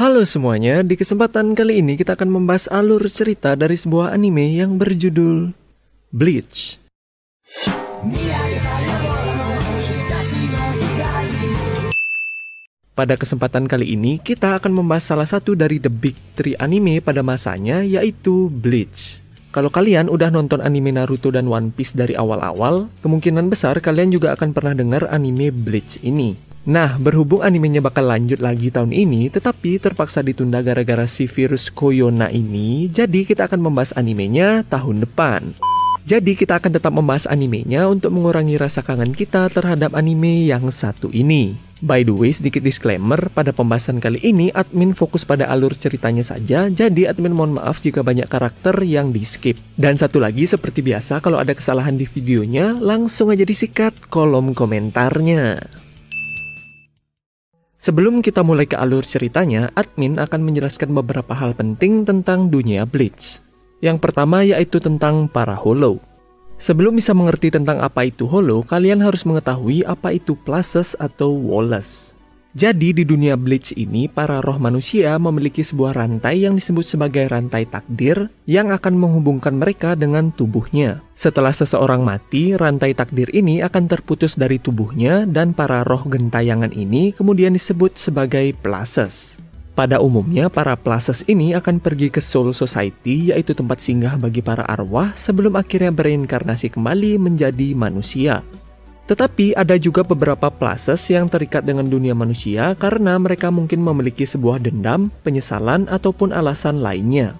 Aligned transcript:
Halo 0.00 0.24
semuanya, 0.24 0.80
di 0.80 0.96
kesempatan 0.96 1.52
kali 1.52 1.84
ini 1.84 1.92
kita 1.92 2.16
akan 2.16 2.32
membahas 2.32 2.72
alur 2.72 3.04
cerita 3.12 3.52
dari 3.52 3.76
sebuah 3.76 4.16
anime 4.16 4.56
yang 4.56 4.80
berjudul 4.80 5.52
Bleach. 6.08 6.80
Pada 12.96 13.20
kesempatan 13.20 13.68
kali 13.68 13.92
ini, 13.92 14.16
kita 14.16 14.56
akan 14.56 14.72
membahas 14.72 15.04
salah 15.04 15.28
satu 15.28 15.52
dari 15.52 15.76
the 15.76 15.92
big 15.92 16.16
three 16.32 16.56
anime 16.56 17.04
pada 17.04 17.20
masanya, 17.20 17.84
yaitu 17.84 18.48
Bleach. 18.48 19.20
Kalau 19.52 19.68
kalian 19.68 20.08
udah 20.08 20.32
nonton 20.32 20.64
anime 20.64 20.96
Naruto 20.96 21.28
dan 21.28 21.44
One 21.44 21.76
Piece 21.76 21.92
dari 21.92 22.16
awal-awal, 22.16 22.88
kemungkinan 23.04 23.52
besar 23.52 23.76
kalian 23.84 24.16
juga 24.16 24.32
akan 24.32 24.56
pernah 24.56 24.72
dengar 24.72 25.12
anime 25.12 25.52
Bleach 25.52 26.00
ini. 26.00 26.48
Nah, 26.68 27.00
berhubung 27.00 27.40
animenya 27.40 27.80
bakal 27.80 28.04
lanjut 28.04 28.44
lagi 28.44 28.68
tahun 28.68 28.92
ini, 28.92 29.32
tetapi 29.32 29.80
terpaksa 29.80 30.20
ditunda 30.20 30.60
gara-gara 30.60 31.08
si 31.08 31.24
virus 31.24 31.72
Koyona 31.72 32.28
ini, 32.28 32.84
jadi 32.92 33.24
kita 33.24 33.48
akan 33.48 33.64
membahas 33.64 33.96
animenya 33.96 34.60
tahun 34.68 35.00
depan. 35.00 35.56
Jadi 36.04 36.36
kita 36.36 36.60
akan 36.60 36.76
tetap 36.76 36.92
membahas 36.92 37.24
animenya 37.24 37.88
untuk 37.88 38.12
mengurangi 38.12 38.60
rasa 38.60 38.84
kangen 38.84 39.16
kita 39.16 39.48
terhadap 39.48 39.96
anime 39.96 40.52
yang 40.52 40.68
satu 40.68 41.08
ini. 41.16 41.56
By 41.80 42.04
the 42.04 42.12
way, 42.12 42.28
sedikit 42.28 42.60
disclaimer, 42.60 43.32
pada 43.32 43.56
pembahasan 43.56 43.96
kali 43.96 44.20
ini 44.20 44.52
admin 44.52 44.92
fokus 44.92 45.24
pada 45.24 45.48
alur 45.48 45.72
ceritanya 45.72 46.20
saja, 46.20 46.68
jadi 46.68 47.08
admin 47.08 47.32
mohon 47.32 47.56
maaf 47.56 47.80
jika 47.80 48.04
banyak 48.04 48.28
karakter 48.28 48.84
yang 48.84 49.16
di 49.16 49.24
skip. 49.24 49.56
Dan 49.80 49.96
satu 49.96 50.20
lagi, 50.20 50.44
seperti 50.44 50.84
biasa, 50.84 51.24
kalau 51.24 51.40
ada 51.40 51.56
kesalahan 51.56 51.96
di 51.96 52.04
videonya, 52.04 52.76
langsung 52.76 53.32
aja 53.32 53.48
disikat 53.48 53.96
kolom 54.12 54.52
komentarnya. 54.52 55.79
Sebelum 57.80 58.20
kita 58.20 58.44
mulai 58.44 58.68
ke 58.68 58.76
alur 58.76 59.00
ceritanya, 59.00 59.72
admin 59.72 60.20
akan 60.20 60.44
menjelaskan 60.44 60.92
beberapa 60.92 61.32
hal 61.32 61.56
penting 61.56 62.04
tentang 62.04 62.52
dunia 62.52 62.84
Bleach. 62.84 63.40
Yang 63.80 64.04
pertama 64.04 64.44
yaitu 64.44 64.84
tentang 64.84 65.24
para 65.32 65.56
Hollow. 65.56 65.96
Sebelum 66.60 66.92
bisa 66.92 67.16
mengerti 67.16 67.48
tentang 67.48 67.80
apa 67.80 68.04
itu 68.04 68.28
Hollow, 68.28 68.60
kalian 68.68 69.00
harus 69.00 69.24
mengetahui 69.24 69.88
apa 69.88 70.12
itu 70.12 70.36
Places 70.36 70.92
atau 71.00 71.32
Wallace. 71.32 72.12
Jadi 72.50 72.90
di 72.90 73.06
dunia 73.06 73.38
Bleach 73.38 73.70
ini, 73.78 74.10
para 74.10 74.42
roh 74.42 74.58
manusia 74.58 75.14
memiliki 75.22 75.62
sebuah 75.62 75.94
rantai 75.94 76.42
yang 76.42 76.58
disebut 76.58 76.82
sebagai 76.82 77.30
rantai 77.30 77.62
takdir 77.62 78.26
yang 78.42 78.74
akan 78.74 78.98
menghubungkan 78.98 79.54
mereka 79.54 79.94
dengan 79.94 80.34
tubuhnya. 80.34 80.98
Setelah 81.14 81.54
seseorang 81.54 82.02
mati, 82.02 82.58
rantai 82.58 82.98
takdir 82.98 83.30
ini 83.30 83.62
akan 83.62 83.86
terputus 83.86 84.34
dari 84.34 84.58
tubuhnya 84.58 85.30
dan 85.30 85.54
para 85.54 85.86
roh 85.86 86.02
gentayangan 86.10 86.74
ini 86.74 87.14
kemudian 87.14 87.54
disebut 87.54 87.94
sebagai 87.94 88.50
places. 88.58 89.38
Pada 89.78 90.02
umumnya, 90.02 90.50
para 90.50 90.74
places 90.74 91.22
ini 91.30 91.54
akan 91.54 91.78
pergi 91.78 92.10
ke 92.10 92.18
Soul 92.18 92.50
Society, 92.50 93.30
yaitu 93.30 93.54
tempat 93.54 93.78
singgah 93.78 94.18
bagi 94.18 94.42
para 94.42 94.66
arwah 94.66 95.14
sebelum 95.14 95.54
akhirnya 95.54 95.94
bereinkarnasi 95.94 96.74
kembali 96.74 97.16
menjadi 97.16 97.78
manusia. 97.78 98.42
Tetapi 99.10 99.58
ada 99.58 99.74
juga 99.74 100.06
beberapa 100.06 100.54
places 100.54 101.10
yang 101.10 101.26
terikat 101.26 101.66
dengan 101.66 101.90
dunia 101.90 102.14
manusia 102.14 102.78
karena 102.78 103.18
mereka 103.18 103.50
mungkin 103.50 103.82
memiliki 103.82 104.22
sebuah 104.22 104.62
dendam, 104.62 105.10
penyesalan, 105.26 105.90
ataupun 105.90 106.30
alasan 106.30 106.78
lainnya. 106.78 107.34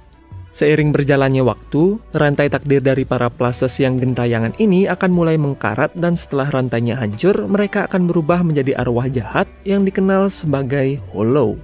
Seiring 0.50 0.90
berjalannya 0.90 1.46
waktu, 1.46 2.02
rantai 2.10 2.50
takdir 2.50 2.82
dari 2.82 3.06
para 3.06 3.30
places 3.30 3.78
yang 3.78 4.02
gentayangan 4.02 4.50
ini 4.58 4.90
akan 4.90 5.14
mulai 5.14 5.38
mengkarat 5.38 5.94
dan 5.94 6.18
setelah 6.18 6.50
rantainya 6.50 6.98
hancur, 6.98 7.46
mereka 7.46 7.86
akan 7.86 8.10
berubah 8.10 8.42
menjadi 8.42 8.74
arwah 8.74 9.06
jahat 9.06 9.46
yang 9.62 9.86
dikenal 9.86 10.26
sebagai 10.26 10.98
Hollow. 11.14 11.54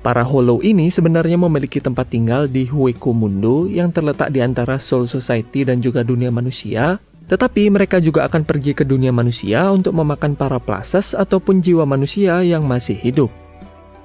Para 0.00 0.24
Hollow 0.24 0.64
ini 0.64 0.88
sebenarnya 0.88 1.36
memiliki 1.36 1.76
tempat 1.76 2.08
tinggal 2.08 2.48
di 2.48 2.64
Hueco 2.72 3.12
Mundo 3.12 3.68
yang 3.68 3.92
terletak 3.92 4.32
di 4.32 4.40
antara 4.40 4.80
Soul 4.80 5.04
Society 5.04 5.68
dan 5.68 5.84
juga 5.84 6.00
dunia 6.00 6.32
manusia, 6.32 6.96
tetapi 7.30 7.70
mereka 7.72 8.02
juga 8.02 8.26
akan 8.26 8.42
pergi 8.46 8.72
ke 8.76 8.86
dunia 8.86 9.10
manusia 9.14 9.68
untuk 9.70 9.94
memakan 9.96 10.34
para 10.34 10.58
plases 10.62 11.14
ataupun 11.14 11.62
jiwa 11.62 11.86
manusia 11.86 12.42
yang 12.42 12.66
masih 12.66 12.98
hidup. 12.98 13.30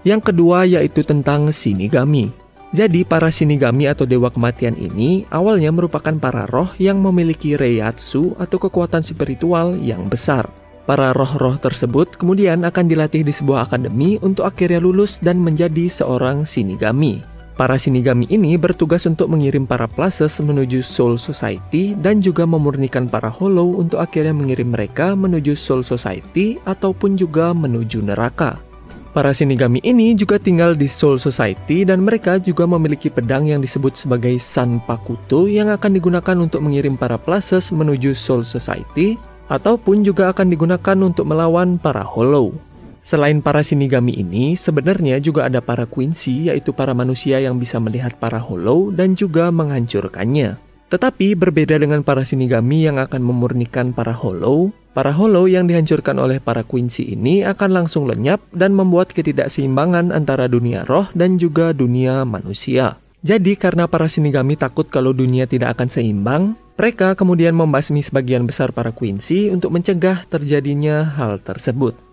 Yang 0.08 0.32
kedua 0.32 0.64
yaitu 0.64 1.04
tentang 1.04 1.52
Shinigami. 1.52 2.32
Jadi 2.76 3.08
para 3.08 3.32
Shinigami 3.32 3.88
atau 3.88 4.04
dewa 4.04 4.28
kematian 4.28 4.76
ini 4.76 5.24
awalnya 5.32 5.72
merupakan 5.72 6.16
para 6.20 6.44
roh 6.48 6.68
yang 6.80 7.00
memiliki 7.00 7.56
Reiatsu 7.56 8.36
atau 8.36 8.58
kekuatan 8.60 9.00
spiritual 9.00 9.80
yang 9.80 10.12
besar. 10.12 10.48
Para 10.88 11.12
roh-roh 11.12 11.60
tersebut 11.60 12.16
kemudian 12.16 12.64
akan 12.64 12.88
dilatih 12.88 13.28
di 13.28 13.36
sebuah 13.36 13.68
akademi 13.68 14.16
untuk 14.24 14.48
akhirnya 14.48 14.80
lulus 14.80 15.20
dan 15.20 15.40
menjadi 15.40 15.92
seorang 15.92 16.48
Shinigami. 16.48 17.37
Para 17.58 17.74
Shinigami 17.74 18.30
ini 18.30 18.54
bertugas 18.54 19.10
untuk 19.10 19.34
mengirim 19.34 19.66
para 19.66 19.90
places 19.90 20.38
menuju 20.38 20.86
Soul 20.86 21.18
Society 21.18 21.98
dan 21.98 22.22
juga 22.22 22.46
memurnikan 22.46 23.10
para 23.10 23.34
Hollow 23.34 23.82
untuk 23.82 23.98
akhirnya 23.98 24.30
mengirim 24.30 24.78
mereka 24.78 25.18
menuju 25.18 25.58
Soul 25.58 25.82
Society 25.82 26.62
ataupun 26.70 27.18
juga 27.18 27.58
menuju 27.58 28.06
neraka. 28.06 28.62
Para 29.10 29.34
Shinigami 29.34 29.82
ini 29.82 30.14
juga 30.14 30.38
tinggal 30.38 30.78
di 30.78 30.86
Soul 30.86 31.18
Society 31.18 31.82
dan 31.82 32.06
mereka 32.06 32.38
juga 32.38 32.70
memiliki 32.70 33.10
pedang 33.10 33.50
yang 33.50 33.66
disebut 33.66 33.98
sebagai 33.98 34.38
Sanpakuto 34.38 35.50
yang 35.50 35.74
akan 35.74 35.98
digunakan 35.98 36.38
untuk 36.38 36.62
mengirim 36.62 36.94
para 36.94 37.18
places 37.18 37.74
menuju 37.74 38.14
Soul 38.14 38.46
Society 38.46 39.18
ataupun 39.50 40.06
juga 40.06 40.30
akan 40.30 40.54
digunakan 40.54 40.98
untuk 41.02 41.26
melawan 41.26 41.82
para 41.82 42.06
Hollow. 42.06 42.67
Selain 43.08 43.40
para 43.40 43.64
Shinigami 43.64 44.20
ini, 44.20 44.60
sebenarnya 44.60 45.24
juga 45.24 45.48
ada 45.48 45.64
para 45.64 45.88
Quincy, 45.88 46.52
yaitu 46.52 46.76
para 46.76 46.92
manusia 46.92 47.40
yang 47.40 47.56
bisa 47.56 47.80
melihat 47.80 48.20
para 48.20 48.36
Hollow 48.36 48.92
dan 48.92 49.16
juga 49.16 49.48
menghancurkannya. 49.48 50.60
Tetapi 50.92 51.40
berbeda 51.40 51.80
dengan 51.80 52.04
para 52.04 52.28
Shinigami 52.28 52.84
yang 52.84 53.00
akan 53.00 53.24
memurnikan 53.24 53.96
para 53.96 54.12
Hollow, 54.12 54.76
para 54.92 55.16
Hollow 55.16 55.48
yang 55.48 55.72
dihancurkan 55.72 56.20
oleh 56.20 56.44
para 56.44 56.68
Quincy 56.68 57.16
ini 57.16 57.48
akan 57.48 57.80
langsung 57.80 58.12
lenyap 58.12 58.44
dan 58.52 58.76
membuat 58.76 59.16
ketidakseimbangan 59.16 60.12
antara 60.12 60.52
dunia 60.52 60.84
roh 60.84 61.08
dan 61.16 61.40
juga 61.40 61.72
dunia 61.72 62.28
manusia. 62.28 63.00
Jadi 63.24 63.56
karena 63.56 63.88
para 63.88 64.12
Shinigami 64.12 64.60
takut 64.60 64.92
kalau 64.92 65.16
dunia 65.16 65.48
tidak 65.48 65.80
akan 65.80 65.88
seimbang, 65.88 66.44
mereka 66.76 67.16
kemudian 67.16 67.56
membasmi 67.56 68.04
sebagian 68.04 68.44
besar 68.44 68.76
para 68.76 68.92
Quincy 68.92 69.48
untuk 69.48 69.72
mencegah 69.72 70.28
terjadinya 70.28 71.08
hal 71.08 71.40
tersebut. 71.40 72.07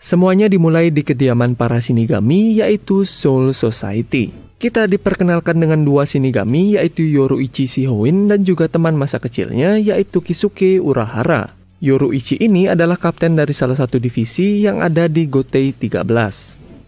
Semuanya 0.00 0.48
dimulai 0.48 0.88
di 0.88 1.04
kediaman 1.04 1.52
para 1.52 1.76
Shinigami 1.76 2.56
yaitu 2.56 3.04
Soul 3.04 3.52
Society. 3.52 4.32
Kita 4.56 4.88
diperkenalkan 4.88 5.60
dengan 5.60 5.84
dua 5.84 6.08
Shinigami 6.08 6.80
yaitu 6.80 7.04
Yoruichi 7.04 7.68
Shihoin 7.68 8.24
dan 8.32 8.40
juga 8.40 8.64
teman 8.64 8.96
masa 8.96 9.20
kecilnya 9.20 9.76
yaitu 9.76 10.24
Kisuke 10.24 10.80
Urahara. 10.80 11.52
Yoruichi 11.84 12.40
ini 12.40 12.64
adalah 12.64 12.96
kapten 12.96 13.36
dari 13.36 13.52
salah 13.52 13.76
satu 13.76 14.00
divisi 14.00 14.64
yang 14.64 14.80
ada 14.80 15.04
di 15.04 15.28
Gotei 15.28 15.76
13. 15.76 16.08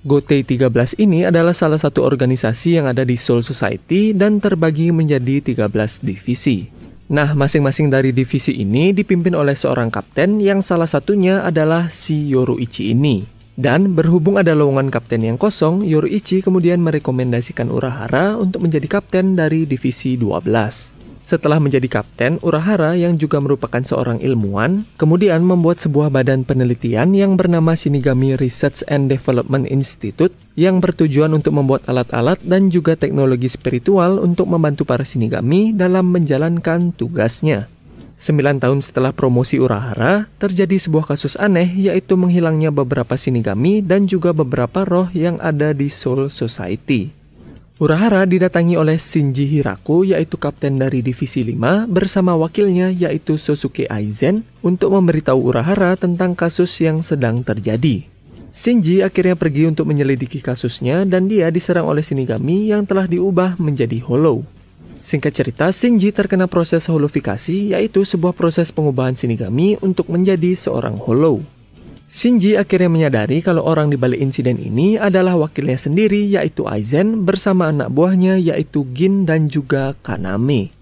Gotei 0.08 0.40
13 0.40 0.96
ini 0.96 1.28
adalah 1.28 1.52
salah 1.52 1.76
satu 1.76 2.08
organisasi 2.08 2.80
yang 2.80 2.88
ada 2.88 3.04
di 3.04 3.20
Soul 3.20 3.44
Society 3.44 4.16
dan 4.16 4.40
terbagi 4.40 4.88
menjadi 4.88 5.44
13 5.44 5.68
divisi. 6.00 6.81
Nah, 7.12 7.36
masing-masing 7.36 7.92
dari 7.92 8.08
divisi 8.08 8.56
ini 8.56 8.96
dipimpin 8.96 9.36
oleh 9.36 9.52
seorang 9.52 9.92
kapten 9.92 10.40
yang 10.40 10.64
salah 10.64 10.88
satunya 10.88 11.44
adalah 11.44 11.92
si 11.92 12.16
Yoruichi 12.32 12.88
ini. 12.88 13.20
Dan 13.52 13.92
berhubung 13.92 14.40
ada 14.40 14.56
lowongan 14.56 14.88
kapten 14.88 15.20
yang 15.20 15.36
kosong, 15.36 15.84
Yoruichi 15.84 16.40
kemudian 16.40 16.80
merekomendasikan 16.80 17.68
Urahara 17.68 18.40
untuk 18.40 18.64
menjadi 18.64 18.88
kapten 18.88 19.36
dari 19.36 19.68
divisi 19.68 20.16
12. 20.16 21.01
Setelah 21.22 21.62
menjadi 21.62 21.86
kapten, 21.86 22.42
Urahara 22.42 22.98
yang 22.98 23.14
juga 23.14 23.38
merupakan 23.38 23.78
seorang 23.78 24.18
ilmuwan, 24.18 24.82
kemudian 24.98 25.46
membuat 25.46 25.78
sebuah 25.78 26.10
badan 26.10 26.42
penelitian 26.42 27.14
yang 27.14 27.38
bernama 27.38 27.78
Shinigami 27.78 28.34
Research 28.34 28.82
and 28.90 29.06
Development 29.06 29.64
Institute 29.70 30.34
yang 30.58 30.82
bertujuan 30.82 31.30
untuk 31.30 31.54
membuat 31.54 31.86
alat-alat 31.86 32.42
dan 32.42 32.68
juga 32.74 32.98
teknologi 32.98 33.46
spiritual 33.46 34.18
untuk 34.18 34.50
membantu 34.50 34.82
para 34.82 35.06
Shinigami 35.06 35.70
dalam 35.70 36.10
menjalankan 36.10 36.90
tugasnya. 36.90 37.70
Sembilan 38.18 38.60
tahun 38.60 38.82
setelah 38.82 39.14
promosi 39.14 39.56
Urahara, 39.62 40.26
terjadi 40.36 40.76
sebuah 40.76 41.14
kasus 41.14 41.38
aneh 41.38 41.70
yaitu 41.70 42.18
menghilangnya 42.18 42.74
beberapa 42.74 43.14
Shinigami 43.14 43.80
dan 43.80 44.10
juga 44.10 44.34
beberapa 44.34 44.82
roh 44.82 45.06
yang 45.14 45.38
ada 45.38 45.70
di 45.70 45.86
Soul 45.86 46.28
Society. 46.28 47.21
Urahara 47.82 48.22
didatangi 48.30 48.78
oleh 48.78 48.94
Shinji 48.94 49.42
Hiraku 49.42 50.06
yaitu 50.06 50.38
kapten 50.38 50.78
dari 50.78 51.02
divisi 51.02 51.42
5 51.42 51.90
bersama 51.90 52.38
wakilnya 52.38 52.94
yaitu 52.94 53.34
Sosuke 53.34 53.90
Aizen 53.90 54.46
untuk 54.62 54.94
memberitahu 54.94 55.50
Urahara 55.50 55.98
tentang 55.98 56.38
kasus 56.38 56.70
yang 56.78 57.02
sedang 57.02 57.42
terjadi. 57.42 58.06
Shinji 58.54 59.02
akhirnya 59.02 59.34
pergi 59.34 59.66
untuk 59.66 59.90
menyelidiki 59.90 60.38
kasusnya 60.38 61.02
dan 61.02 61.26
dia 61.26 61.50
diserang 61.50 61.90
oleh 61.90 62.06
Shinigami 62.06 62.70
yang 62.70 62.86
telah 62.86 63.10
diubah 63.10 63.58
menjadi 63.58 63.98
Hollow. 64.06 64.46
Singkat 65.02 65.32
cerita, 65.34 65.66
Shinji 65.74 66.14
terkena 66.14 66.46
proses 66.46 66.86
holofikasi 66.86 67.74
yaitu 67.74 68.06
sebuah 68.06 68.30
proses 68.30 68.70
pengubahan 68.70 69.18
Shinigami 69.18 69.74
untuk 69.82 70.06
menjadi 70.06 70.54
seorang 70.54 71.02
Hollow. 71.02 71.42
Shinji 72.10 72.58
akhirnya 72.58 72.90
menyadari 72.90 73.44
kalau 73.44 73.66
orang 73.66 73.90
di 73.90 73.98
balik 73.98 74.22
insiden 74.22 74.58
ini 74.58 74.96
adalah 74.96 75.34
wakilnya 75.38 75.78
sendiri 75.78 76.26
yaitu 76.30 76.66
Aizen 76.66 77.26
bersama 77.26 77.68
anak 77.68 77.90
buahnya 77.90 78.38
yaitu 78.38 78.86
Gin 78.96 79.28
dan 79.28 79.50
juga 79.50 79.92
Kaname. 80.00 80.72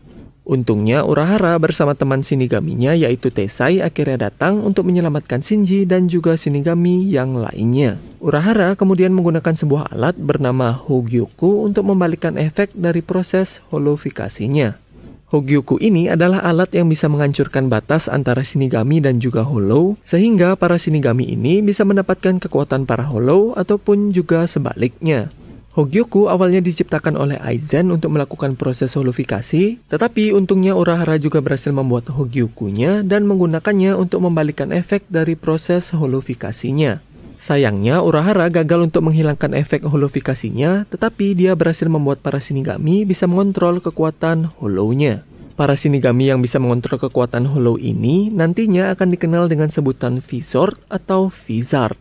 Untungnya 0.51 1.07
Urahara 1.07 1.55
bersama 1.63 1.95
teman 1.95 2.27
Shinigaminya 2.27 2.91
yaitu 2.99 3.31
Tesai 3.31 3.79
akhirnya 3.79 4.27
datang 4.27 4.59
untuk 4.67 4.83
menyelamatkan 4.91 5.39
Shinji 5.39 5.87
dan 5.87 6.11
juga 6.11 6.35
Shinigami 6.35 7.07
yang 7.07 7.39
lainnya. 7.39 8.03
Urahara 8.19 8.75
kemudian 8.75 9.15
menggunakan 9.15 9.55
sebuah 9.55 9.95
alat 9.95 10.19
bernama 10.19 10.75
Hogyoku 10.75 11.63
untuk 11.63 11.87
membalikkan 11.87 12.35
efek 12.35 12.75
dari 12.75 12.99
proses 12.99 13.63
holofikasinya. 13.71 14.90
Hogyoku 15.31 15.79
ini 15.79 16.11
adalah 16.11 16.43
alat 16.43 16.75
yang 16.75 16.91
bisa 16.91 17.07
menghancurkan 17.07 17.71
batas 17.71 18.11
antara 18.11 18.43
Shinigami 18.43 18.99
dan 18.99 19.23
juga 19.23 19.47
Hollow, 19.47 19.95
sehingga 20.03 20.59
para 20.59 20.75
Shinigami 20.75 21.23
ini 21.31 21.63
bisa 21.63 21.87
mendapatkan 21.87 22.43
kekuatan 22.43 22.83
para 22.83 23.07
Hollow 23.07 23.55
ataupun 23.55 24.11
juga 24.11 24.43
sebaliknya. 24.51 25.31
Hogyoku 25.71 26.27
awalnya 26.27 26.59
diciptakan 26.59 27.15
oleh 27.15 27.39
Aizen 27.39 27.95
untuk 27.95 28.11
melakukan 28.11 28.59
proses 28.59 28.91
holofikasi, 28.99 29.79
tetapi 29.87 30.35
untungnya 30.35 30.75
Urahara 30.75 31.15
juga 31.15 31.39
berhasil 31.39 31.71
membuat 31.71 32.11
Hogyokunya 32.11 33.07
dan 33.07 33.23
menggunakannya 33.31 33.95
untuk 33.95 34.27
membalikkan 34.27 34.75
efek 34.75 35.07
dari 35.07 35.39
proses 35.39 35.95
holofikasinya. 35.95 36.99
Sayangnya, 37.41 38.05
Urahara 38.05 38.53
gagal 38.53 38.93
untuk 38.93 39.09
menghilangkan 39.09 39.57
efek 39.57 39.89
holofikasinya, 39.89 40.85
tetapi 40.93 41.33
dia 41.33 41.57
berhasil 41.57 41.89
membuat 41.89 42.21
para 42.21 42.37
Shinigami 42.37 43.09
bisa 43.09 43.25
mengontrol 43.25 43.81
kekuatan 43.81 44.45
Hollow-nya. 44.61 45.25
Para 45.57 45.73
Shinigami 45.73 46.29
yang 46.29 46.45
bisa 46.45 46.61
mengontrol 46.61 47.01
kekuatan 47.01 47.49
Hollow 47.49 47.81
ini 47.81 48.29
nantinya 48.29 48.93
akan 48.93 49.17
dikenal 49.17 49.49
dengan 49.49 49.73
sebutan 49.73 50.21
Vizord 50.21 50.77
atau 50.93 51.33
Vizard. 51.33 51.97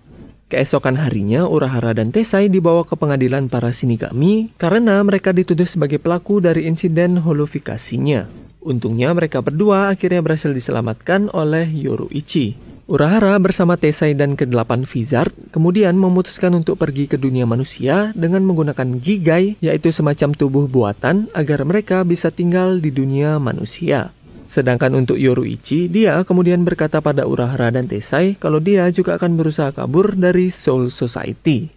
Keesokan 0.52 1.00
harinya, 1.00 1.48
Urahara 1.48 1.96
dan 1.96 2.12
Tesai 2.12 2.52
dibawa 2.52 2.84
ke 2.84 3.00
pengadilan 3.00 3.48
para 3.48 3.72
Shinigami 3.72 4.52
karena 4.60 5.00
mereka 5.08 5.32
dituduh 5.32 5.64
sebagai 5.64 6.04
pelaku 6.04 6.44
dari 6.44 6.68
insiden 6.68 7.16
holofikasinya. 7.16 8.28
Untungnya 8.60 9.16
mereka 9.16 9.40
berdua 9.40 9.88
akhirnya 9.88 10.20
berhasil 10.20 10.52
diselamatkan 10.52 11.32
oleh 11.32 11.64
Yoruichi. 11.64 12.69
Urahara 12.90 13.38
bersama 13.38 13.78
Tesai 13.78 14.18
dan 14.18 14.34
ke-8 14.34 14.82
Vizard 14.90 15.30
kemudian 15.54 15.94
memutuskan 15.94 16.58
untuk 16.58 16.82
pergi 16.82 17.06
ke 17.06 17.22
dunia 17.22 17.46
manusia 17.46 18.10
dengan 18.18 18.42
menggunakan 18.42 18.98
Gigai, 18.98 19.62
yaitu 19.62 19.94
semacam 19.94 20.34
tubuh 20.34 20.66
buatan 20.66 21.30
agar 21.38 21.70
mereka 21.70 22.02
bisa 22.02 22.34
tinggal 22.34 22.82
di 22.82 22.90
dunia 22.90 23.38
manusia. 23.38 24.10
Sedangkan 24.50 24.98
untuk 24.98 25.22
Yoruichi, 25.22 25.86
dia 25.86 26.18
kemudian 26.26 26.66
berkata 26.66 26.98
pada 26.98 27.30
Urahara 27.30 27.70
dan 27.70 27.86
Tesai 27.86 28.34
kalau 28.42 28.58
dia 28.58 28.90
juga 28.90 29.22
akan 29.22 29.38
berusaha 29.38 29.70
kabur 29.70 30.18
dari 30.18 30.50
Soul 30.50 30.90
Society. 30.90 31.70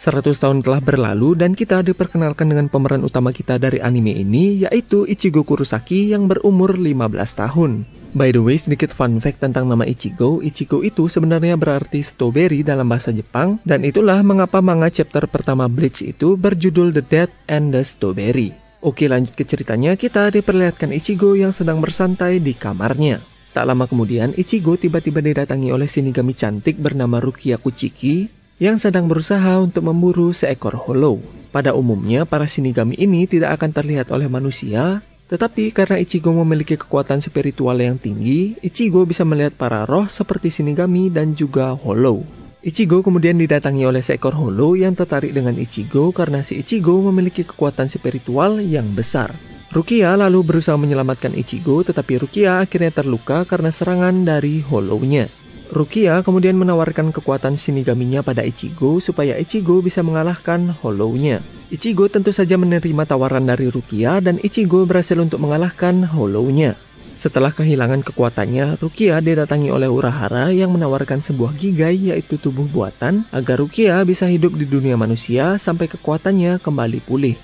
100 0.00 0.32
tahun 0.32 0.64
telah 0.64 0.80
berlalu 0.80 1.36
dan 1.36 1.52
kita 1.52 1.84
diperkenalkan 1.84 2.48
dengan 2.48 2.72
pemeran 2.72 3.04
utama 3.04 3.36
kita 3.36 3.60
dari 3.60 3.84
anime 3.84 4.16
ini 4.16 4.64
yaitu 4.64 5.04
Ichigo 5.04 5.44
Kurosaki 5.44 6.16
yang 6.16 6.24
berumur 6.24 6.80
15 6.80 7.12
tahun. 7.36 7.95
By 8.16 8.32
the 8.32 8.40
way, 8.40 8.56
sedikit 8.56 8.96
fun 8.96 9.20
fact 9.20 9.44
tentang 9.44 9.68
nama 9.68 9.84
Ichigo. 9.84 10.40
Ichigo 10.40 10.80
itu 10.80 11.04
sebenarnya 11.04 11.52
berarti 11.60 12.00
strawberry 12.00 12.64
dalam 12.64 12.88
bahasa 12.88 13.12
Jepang, 13.12 13.60
dan 13.60 13.84
itulah 13.84 14.24
mengapa 14.24 14.64
manga 14.64 14.88
chapter 14.88 15.28
pertama 15.28 15.68
Bleach 15.68 16.00
itu 16.00 16.32
berjudul 16.40 16.96
The 16.96 17.04
Dead 17.04 17.28
and 17.44 17.76
the 17.76 17.84
Strawberry. 17.84 18.56
Oke 18.80 19.04
lanjut 19.04 19.36
ke 19.36 19.44
ceritanya, 19.44 20.00
kita 20.00 20.32
diperlihatkan 20.32 20.96
Ichigo 20.96 21.36
yang 21.36 21.52
sedang 21.52 21.76
bersantai 21.84 22.40
di 22.40 22.56
kamarnya. 22.56 23.20
Tak 23.52 23.68
lama 23.68 23.84
kemudian, 23.84 24.32
Ichigo 24.32 24.80
tiba-tiba 24.80 25.20
didatangi 25.20 25.68
oleh 25.68 25.84
Shinigami 25.84 26.32
cantik 26.32 26.80
bernama 26.80 27.20
Rukia 27.20 27.60
Kuchiki 27.60 28.32
yang 28.56 28.80
sedang 28.80 29.12
berusaha 29.12 29.60
untuk 29.60 29.84
memburu 29.84 30.32
seekor 30.32 30.72
hollow. 30.72 31.20
Pada 31.52 31.76
umumnya, 31.76 32.24
para 32.24 32.48
Shinigami 32.48 32.96
ini 32.96 33.28
tidak 33.28 33.60
akan 33.60 33.76
terlihat 33.76 34.08
oleh 34.08 34.24
manusia, 34.32 35.04
tetapi 35.26 35.74
karena 35.74 35.98
Ichigo 35.98 36.30
memiliki 36.30 36.78
kekuatan 36.78 37.18
spiritual 37.18 37.74
yang 37.82 37.98
tinggi, 37.98 38.54
Ichigo 38.62 39.02
bisa 39.02 39.26
melihat 39.26 39.58
para 39.58 39.82
roh 39.82 40.06
seperti 40.06 40.54
Shinigami 40.54 41.10
dan 41.10 41.34
juga 41.34 41.74
Hollow. 41.74 42.22
Ichigo 42.62 43.02
kemudian 43.02 43.38
didatangi 43.38 43.86
oleh 43.86 44.02
seekor 44.02 44.34
Hollow 44.34 44.78
yang 44.78 44.94
tertarik 44.94 45.34
dengan 45.34 45.58
Ichigo 45.58 46.14
karena 46.14 46.42
si 46.46 46.62
Ichigo 46.62 46.98
memiliki 46.98 47.42
kekuatan 47.42 47.90
spiritual 47.90 48.62
yang 48.62 48.90
besar. 48.94 49.34
Rukia 49.70 50.14
lalu 50.14 50.46
berusaha 50.46 50.78
menyelamatkan 50.78 51.34
Ichigo 51.34 51.82
tetapi 51.82 52.22
Rukia 52.22 52.62
akhirnya 52.62 52.94
terluka 52.94 53.42
karena 53.46 53.74
serangan 53.74 54.22
dari 54.22 54.62
Hollow-nya. 54.62 55.45
Rukia 55.66 56.22
kemudian 56.22 56.54
menawarkan 56.54 57.10
kekuatan 57.10 57.58
Shinigaminya 57.58 58.22
pada 58.22 58.46
Ichigo 58.46 59.02
supaya 59.02 59.34
Ichigo 59.34 59.82
bisa 59.82 59.98
mengalahkan 60.06 60.70
Hollow-nya. 60.70 61.42
Ichigo 61.74 62.06
tentu 62.06 62.30
saja 62.30 62.54
menerima 62.54 63.02
tawaran 63.02 63.42
dari 63.42 63.66
Rukia 63.66 64.22
dan 64.22 64.38
Ichigo 64.38 64.86
berhasil 64.86 65.18
untuk 65.18 65.42
mengalahkan 65.42 66.06
Hollow-nya. 66.06 66.78
Setelah 67.18 67.50
kehilangan 67.50 68.06
kekuatannya, 68.06 68.78
Rukia 68.78 69.18
didatangi 69.18 69.72
oleh 69.72 69.90
Urahara 69.90 70.54
yang 70.54 70.70
menawarkan 70.70 71.18
sebuah 71.18 71.56
gigai 71.58 72.14
yaitu 72.14 72.38
tubuh 72.38 72.68
buatan 72.70 73.26
agar 73.34 73.58
Rukia 73.58 73.98
bisa 74.06 74.30
hidup 74.30 74.54
di 74.54 74.70
dunia 74.70 74.94
manusia 74.94 75.58
sampai 75.58 75.90
kekuatannya 75.90 76.62
kembali 76.62 77.00
pulih. 77.02 77.34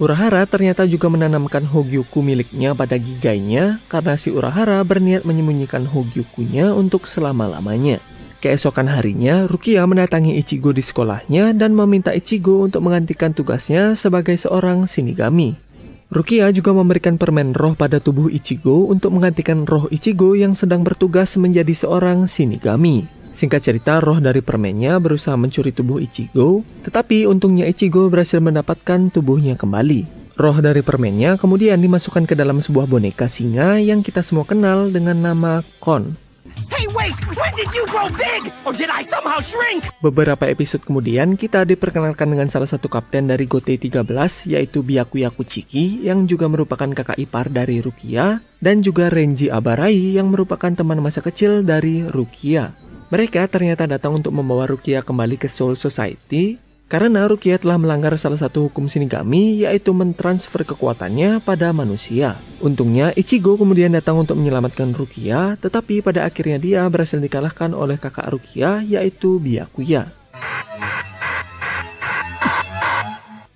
Urahara 0.00 0.48
ternyata 0.48 0.88
juga 0.88 1.12
menanamkan 1.12 1.68
Hogyuku 1.68 2.24
miliknya 2.24 2.72
pada 2.72 2.96
gigainya 2.96 3.84
karena 3.84 4.16
si 4.16 4.32
Urahara 4.32 4.80
berniat 4.80 5.28
menyembunyikan 5.28 5.84
Hogyukunya 5.84 6.72
untuk 6.72 7.04
selama-lamanya. 7.04 8.00
Keesokan 8.40 8.88
harinya, 8.88 9.44
Rukia 9.44 9.84
mendatangi 9.84 10.40
Ichigo 10.40 10.72
di 10.72 10.80
sekolahnya 10.80 11.52
dan 11.52 11.76
meminta 11.76 12.16
Ichigo 12.16 12.64
untuk 12.64 12.80
menggantikan 12.80 13.36
tugasnya 13.36 13.92
sebagai 13.92 14.40
seorang 14.40 14.88
Shinigami. 14.88 15.60
Rukia 16.08 16.48
juga 16.48 16.72
memberikan 16.72 17.20
permen 17.20 17.52
roh 17.52 17.76
pada 17.76 18.00
tubuh 18.00 18.32
Ichigo 18.32 18.88
untuk 18.88 19.12
menggantikan 19.12 19.68
roh 19.68 19.84
Ichigo 19.92 20.32
yang 20.32 20.56
sedang 20.56 20.80
bertugas 20.80 21.36
menjadi 21.36 21.76
seorang 21.76 22.24
Shinigami. 22.24 23.19
Singkat 23.30 23.62
cerita, 23.62 24.02
roh 24.02 24.18
dari 24.18 24.42
permennya 24.42 24.98
berusaha 24.98 25.38
mencuri 25.38 25.70
tubuh 25.70 26.02
Ichigo, 26.02 26.66
tetapi 26.82 27.30
untungnya 27.30 27.70
Ichigo 27.70 28.10
berhasil 28.10 28.42
mendapatkan 28.42 29.06
tubuhnya 29.14 29.54
kembali. 29.54 30.34
Roh 30.34 30.58
dari 30.58 30.82
permennya 30.82 31.38
kemudian 31.38 31.78
dimasukkan 31.78 32.26
ke 32.26 32.34
dalam 32.34 32.58
sebuah 32.58 32.90
boneka 32.90 33.30
singa 33.30 33.78
yang 33.78 34.02
kita 34.02 34.24
semua 34.24 34.42
kenal 34.48 34.90
dengan 34.90 35.20
nama 35.20 35.62
Kon. 35.78 36.16
Hey 36.72 36.90
wait, 36.90 37.14
when 37.38 37.52
did 37.54 37.70
you 37.70 37.86
grow 37.86 38.10
big? 38.18 38.50
Or 38.66 38.74
did 38.74 38.90
I 38.90 39.06
somehow 39.06 39.38
shrink? 39.38 39.86
Beberapa 40.02 40.50
episode 40.50 40.82
kemudian 40.82 41.38
kita 41.38 41.62
diperkenalkan 41.62 42.26
dengan 42.26 42.50
salah 42.50 42.66
satu 42.66 42.90
kapten 42.90 43.30
dari 43.30 43.46
Gote 43.46 43.76
13 43.78 44.02
yaitu 44.50 44.82
Byakuya 44.82 45.30
Kuchiki 45.30 46.02
yang 46.02 46.26
juga 46.26 46.50
merupakan 46.50 46.88
kakak 46.90 47.20
ipar 47.20 47.52
dari 47.52 47.78
Rukia 47.78 48.42
dan 48.58 48.82
juga 48.82 49.12
Renji 49.12 49.52
Abarai 49.52 50.18
yang 50.18 50.32
merupakan 50.32 50.72
teman 50.72 50.98
masa 50.98 51.22
kecil 51.22 51.62
dari 51.62 52.02
Rukia. 52.08 52.89
Mereka 53.10 53.50
ternyata 53.50 53.90
datang 53.90 54.22
untuk 54.22 54.30
membawa 54.30 54.70
Rukia 54.70 55.02
kembali 55.02 55.34
ke 55.34 55.50
Soul 55.50 55.74
Society 55.74 56.62
karena 56.86 57.26
Rukia 57.26 57.58
telah 57.58 57.74
melanggar 57.74 58.14
salah 58.14 58.38
satu 58.38 58.70
hukum 58.70 58.86
Shinigami 58.86 59.66
yaitu 59.66 59.90
mentransfer 59.90 60.62
kekuatannya 60.62 61.42
pada 61.42 61.74
manusia. 61.74 62.38
Untungnya 62.62 63.10
Ichigo 63.18 63.58
kemudian 63.58 63.98
datang 63.98 64.22
untuk 64.22 64.38
menyelamatkan 64.38 64.94
Rukia, 64.94 65.58
tetapi 65.58 66.06
pada 66.06 66.22
akhirnya 66.22 66.62
dia 66.62 66.86
berhasil 66.86 67.18
dikalahkan 67.18 67.74
oleh 67.74 67.98
kakak 67.98 68.30
Rukia 68.30 68.86
yaitu 68.86 69.42
Byakuya. 69.42 70.06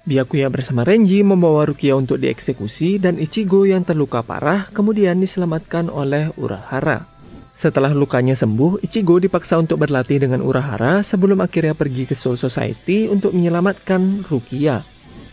Byakuya 0.02 0.50
bersama 0.50 0.82
Renji 0.82 1.22
membawa 1.22 1.62
Rukia 1.62 1.94
untuk 1.94 2.18
dieksekusi 2.18 2.98
dan 2.98 3.22
Ichigo 3.22 3.62
yang 3.70 3.86
terluka 3.86 4.26
parah 4.26 4.66
kemudian 4.74 5.22
diselamatkan 5.22 5.94
oleh 5.94 6.34
Urahara. 6.34 7.13
Setelah 7.54 7.94
lukanya 7.94 8.34
sembuh, 8.34 8.82
Ichigo 8.82 9.22
dipaksa 9.22 9.54
untuk 9.62 9.86
berlatih 9.86 10.18
dengan 10.18 10.42
Urahara 10.42 11.06
sebelum 11.06 11.38
akhirnya 11.38 11.78
pergi 11.78 12.02
ke 12.02 12.18
Soul 12.18 12.34
Society 12.34 13.06
untuk 13.06 13.30
menyelamatkan 13.30 14.26
Rukia. 14.26 14.82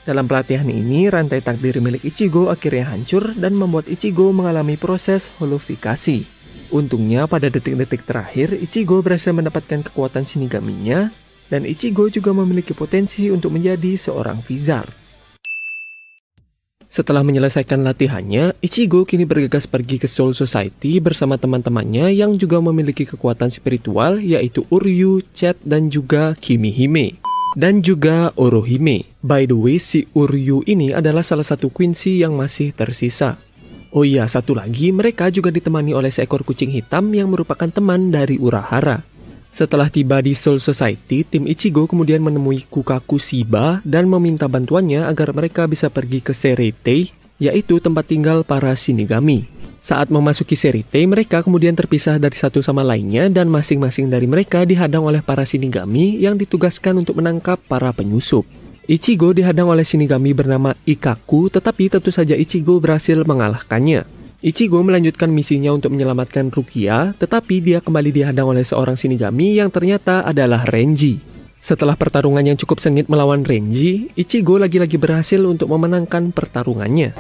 Dalam 0.06 0.30
pelatihan 0.30 0.70
ini, 0.70 1.10
rantai 1.10 1.42
takdir 1.42 1.82
milik 1.82 2.06
Ichigo 2.06 2.54
akhirnya 2.54 2.94
hancur 2.94 3.34
dan 3.34 3.58
membuat 3.58 3.90
Ichigo 3.90 4.30
mengalami 4.38 4.78
proses 4.78 5.34
holofikasi. 5.42 6.22
Untungnya 6.70 7.26
pada 7.26 7.50
detik-detik 7.50 8.06
terakhir, 8.06 8.54
Ichigo 8.54 9.02
berhasil 9.02 9.34
mendapatkan 9.34 9.82
kekuatan 9.82 10.22
Shinigaminya, 10.22 11.10
dan 11.50 11.66
Ichigo 11.66 12.06
juga 12.06 12.38
memiliki 12.38 12.78
potensi 12.78 13.34
untuk 13.34 13.50
menjadi 13.58 13.98
seorang 13.98 14.46
Vizard. 14.46 15.01
Setelah 16.92 17.24
menyelesaikan 17.24 17.88
latihannya, 17.88 18.60
Ichigo 18.60 19.08
kini 19.08 19.24
bergegas 19.24 19.64
pergi 19.64 19.96
ke 19.96 20.12
Soul 20.12 20.36
Society 20.36 21.00
bersama 21.00 21.40
teman-temannya 21.40 22.12
yang 22.12 22.36
juga 22.36 22.60
memiliki 22.60 23.08
kekuatan 23.08 23.48
spiritual 23.48 24.20
yaitu 24.20 24.68
Uryu, 24.68 25.24
Chat, 25.32 25.56
dan 25.64 25.88
juga 25.88 26.36
Kimihime. 26.36 27.16
Dan 27.56 27.80
juga 27.80 28.36
Orohime. 28.36 29.08
By 29.24 29.48
the 29.48 29.56
way, 29.56 29.80
si 29.80 30.04
Uryu 30.12 30.68
ini 30.68 30.92
adalah 30.92 31.24
salah 31.24 31.48
satu 31.48 31.72
Quincy 31.72 32.20
yang 32.20 32.36
masih 32.36 32.76
tersisa. 32.76 33.40
Oh 33.96 34.04
iya, 34.04 34.28
satu 34.28 34.52
lagi, 34.52 34.92
mereka 34.92 35.32
juga 35.32 35.48
ditemani 35.48 35.96
oleh 35.96 36.12
seekor 36.12 36.44
kucing 36.44 36.76
hitam 36.76 37.08
yang 37.16 37.32
merupakan 37.32 37.72
teman 37.72 38.12
dari 38.12 38.36
Urahara. 38.36 39.00
Setelah 39.52 39.92
tiba 39.92 40.24
di 40.24 40.32
Soul 40.32 40.64
Society, 40.64 41.28
tim 41.28 41.44
Ichigo 41.44 41.84
kemudian 41.84 42.24
menemui 42.24 42.64
Kukaku 42.72 43.20
Shiba 43.20 43.84
dan 43.84 44.08
meminta 44.08 44.48
bantuannya 44.48 45.04
agar 45.04 45.36
mereka 45.36 45.68
bisa 45.68 45.92
pergi 45.92 46.24
ke 46.24 46.32
Serete, 46.32 47.12
yaitu 47.36 47.84
tempat 47.84 48.08
tinggal 48.08 48.48
para 48.48 48.72
Shinigami. 48.72 49.52
Saat 49.84 50.08
memasuki 50.08 50.56
Serete, 50.56 51.04
mereka 51.04 51.44
kemudian 51.44 51.76
terpisah 51.76 52.16
dari 52.16 52.40
satu 52.40 52.64
sama 52.64 52.80
lainnya 52.80 53.28
dan 53.28 53.52
masing-masing 53.52 54.08
dari 54.08 54.24
mereka 54.24 54.64
dihadang 54.64 55.04
oleh 55.04 55.20
para 55.20 55.44
Shinigami 55.44 56.24
yang 56.24 56.40
ditugaskan 56.40 57.04
untuk 57.04 57.20
menangkap 57.20 57.60
para 57.68 57.92
penyusup. 57.92 58.48
Ichigo 58.88 59.36
dihadang 59.36 59.68
oleh 59.68 59.84
Shinigami 59.84 60.32
bernama 60.32 60.80
Ikaku, 60.88 61.52
tetapi 61.52 61.92
tentu 61.92 62.08
saja 62.08 62.40
Ichigo 62.40 62.80
berhasil 62.80 63.20
mengalahkannya. 63.28 64.21
Ichigo 64.42 64.82
melanjutkan 64.82 65.30
misinya 65.30 65.70
untuk 65.70 65.94
menyelamatkan 65.94 66.50
Rukia, 66.50 67.14
tetapi 67.14 67.62
dia 67.62 67.78
kembali 67.78 68.10
dihadang 68.10 68.50
oleh 68.50 68.66
seorang 68.66 68.98
Shinigami 68.98 69.62
yang 69.62 69.70
ternyata 69.70 70.26
adalah 70.26 70.66
Renji. 70.66 71.22
Setelah 71.62 71.94
pertarungan 71.94 72.42
yang 72.42 72.58
cukup 72.58 72.82
sengit 72.82 73.06
melawan 73.06 73.46
Renji, 73.46 74.10
Ichigo 74.18 74.58
lagi-lagi 74.58 74.98
berhasil 74.98 75.38
untuk 75.46 75.70
memenangkan 75.70 76.34
pertarungannya. 76.34 77.14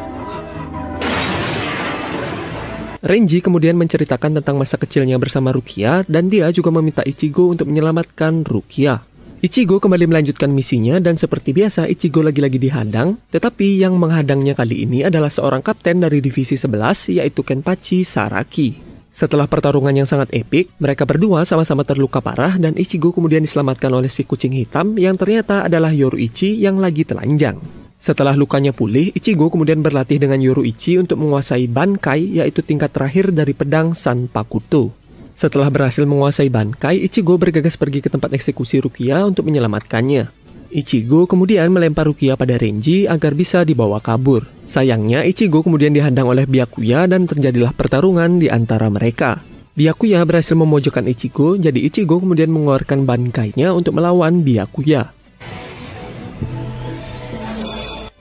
Renji 3.05 3.37
kemudian 3.45 3.77
menceritakan 3.77 4.41
tentang 4.41 4.57
masa 4.57 4.81
kecilnya 4.81 5.21
bersama 5.21 5.53
Rukia 5.53 6.01
dan 6.09 6.25
dia 6.25 6.49
juga 6.49 6.73
meminta 6.73 7.05
Ichigo 7.05 7.53
untuk 7.53 7.69
menyelamatkan 7.69 8.41
Rukia. 8.41 8.97
Ichigo 9.41 9.81
kembali 9.81 10.05
melanjutkan 10.05 10.53
misinya 10.53 11.01
dan 11.01 11.17
seperti 11.17 11.49
biasa 11.49 11.89
Ichigo 11.89 12.21
lagi-lagi 12.21 12.61
dihadang, 12.61 13.17
tetapi 13.33 13.81
yang 13.81 13.97
menghadangnya 13.97 14.53
kali 14.53 14.85
ini 14.85 15.01
adalah 15.01 15.33
seorang 15.33 15.65
kapten 15.65 15.97
dari 15.97 16.21
divisi 16.21 16.53
11 16.53 17.17
yaitu 17.17 17.41
Kenpachi 17.41 18.05
Saraki. 18.05 18.77
Setelah 19.09 19.49
pertarungan 19.49 19.97
yang 19.97 20.05
sangat 20.05 20.29
epik, 20.37 20.77
mereka 20.77 21.09
berdua 21.09 21.41
sama-sama 21.41 21.81
terluka 21.81 22.21
parah 22.21 22.61
dan 22.61 22.77
Ichigo 22.77 23.09
kemudian 23.09 23.41
diselamatkan 23.41 23.89
oleh 23.89 24.13
si 24.13 24.29
kucing 24.29 24.53
hitam 24.53 24.93
yang 25.01 25.17
ternyata 25.17 25.65
adalah 25.65 25.89
Yoruichi 25.89 26.61
yang 26.61 26.77
lagi 26.77 27.01
telanjang. 27.01 27.57
Setelah 27.97 28.37
lukanya 28.37 28.77
pulih, 28.77 29.09
Ichigo 29.09 29.49
kemudian 29.49 29.81
berlatih 29.81 30.21
dengan 30.21 30.37
Yoruichi 30.37 31.01
untuk 31.01 31.17
menguasai 31.17 31.65
Bankai 31.65 32.37
yaitu 32.37 32.61
tingkat 32.61 32.93
terakhir 32.93 33.33
dari 33.33 33.57
pedang 33.57 33.97
Sanpakuto. 33.97 35.00
Setelah 35.33 35.71
berhasil 35.71 36.03
menguasai 36.03 36.51
Bankai, 36.51 37.01
Ichigo 37.01 37.39
bergegas 37.39 37.79
pergi 37.79 38.03
ke 38.03 38.09
tempat 38.11 38.35
eksekusi 38.35 38.83
Rukia 38.83 39.23
untuk 39.25 39.47
menyelamatkannya. 39.47 40.29
Ichigo 40.71 41.27
kemudian 41.27 41.67
melempar 41.67 42.07
Rukia 42.07 42.39
pada 42.39 42.55
Renji 42.55 43.03
agar 43.03 43.35
bisa 43.35 43.67
dibawa 43.67 43.99
kabur. 43.99 44.47
Sayangnya, 44.63 45.27
Ichigo 45.27 45.59
kemudian 45.63 45.91
dihadang 45.91 46.31
oleh 46.31 46.47
Byakuya 46.47 47.11
dan 47.11 47.27
terjadilah 47.27 47.75
pertarungan 47.75 48.39
di 48.39 48.47
antara 48.47 48.87
mereka. 48.87 49.43
Byakuya 49.71 50.23
berhasil 50.23 50.55
memojokkan 50.55 51.07
Ichigo, 51.07 51.59
jadi 51.59 51.79
Ichigo 51.79 52.19
kemudian 52.19 52.51
mengeluarkan 52.51 53.03
Bankainya 53.03 53.75
untuk 53.75 53.99
melawan 53.99 54.43
Byakuya. 54.43 55.11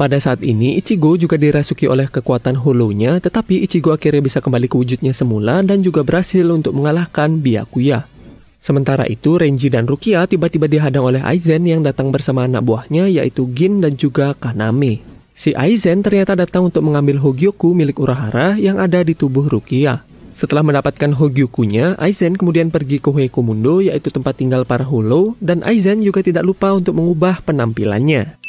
Pada 0.01 0.17
saat 0.17 0.41
ini, 0.41 0.81
Ichigo 0.81 1.13
juga 1.21 1.37
dirasuki 1.37 1.85
oleh 1.85 2.09
kekuatan 2.09 2.57
holonya, 2.57 3.21
tetapi 3.21 3.69
Ichigo 3.69 3.93
akhirnya 3.93 4.25
bisa 4.25 4.41
kembali 4.41 4.65
ke 4.65 4.81
wujudnya 4.81 5.13
semula 5.13 5.61
dan 5.61 5.85
juga 5.85 6.01
berhasil 6.01 6.41
untuk 6.49 6.73
mengalahkan 6.73 7.37
Byakuya. 7.37 8.09
Sementara 8.57 9.05
itu, 9.05 9.37
Renji 9.37 9.69
dan 9.69 9.85
Rukia 9.85 10.25
tiba-tiba 10.25 10.73
dihadang 10.73 11.05
oleh 11.05 11.21
Aizen 11.21 11.69
yang 11.69 11.85
datang 11.85 12.09
bersama 12.09 12.49
anak 12.49 12.65
buahnya 12.65 13.13
yaitu 13.13 13.45
Gin 13.53 13.85
dan 13.85 13.93
juga 14.01 14.33
Kaname. 14.41 15.05
Si 15.37 15.53
Aizen 15.53 16.01
ternyata 16.01 16.33
datang 16.33 16.73
untuk 16.73 16.81
mengambil 16.81 17.21
Hogyoku 17.21 17.77
milik 17.77 18.01
Urahara 18.01 18.57
yang 18.57 18.81
ada 18.81 19.05
di 19.05 19.13
tubuh 19.13 19.53
Rukia. 19.53 20.01
Setelah 20.33 20.65
mendapatkan 20.65 21.13
Hogyokunya, 21.13 22.01
Aizen 22.01 22.41
kemudian 22.41 22.73
pergi 22.73 23.05
ke 23.05 23.13
Huekomundo 23.13 23.85
yaitu 23.85 24.09
tempat 24.09 24.41
tinggal 24.41 24.65
para 24.65 24.89
Holo 24.89 25.37
dan 25.45 25.61
Aizen 25.61 26.01
juga 26.01 26.25
tidak 26.25 26.49
lupa 26.49 26.73
untuk 26.73 26.97
mengubah 26.97 27.45
penampilannya. 27.45 28.40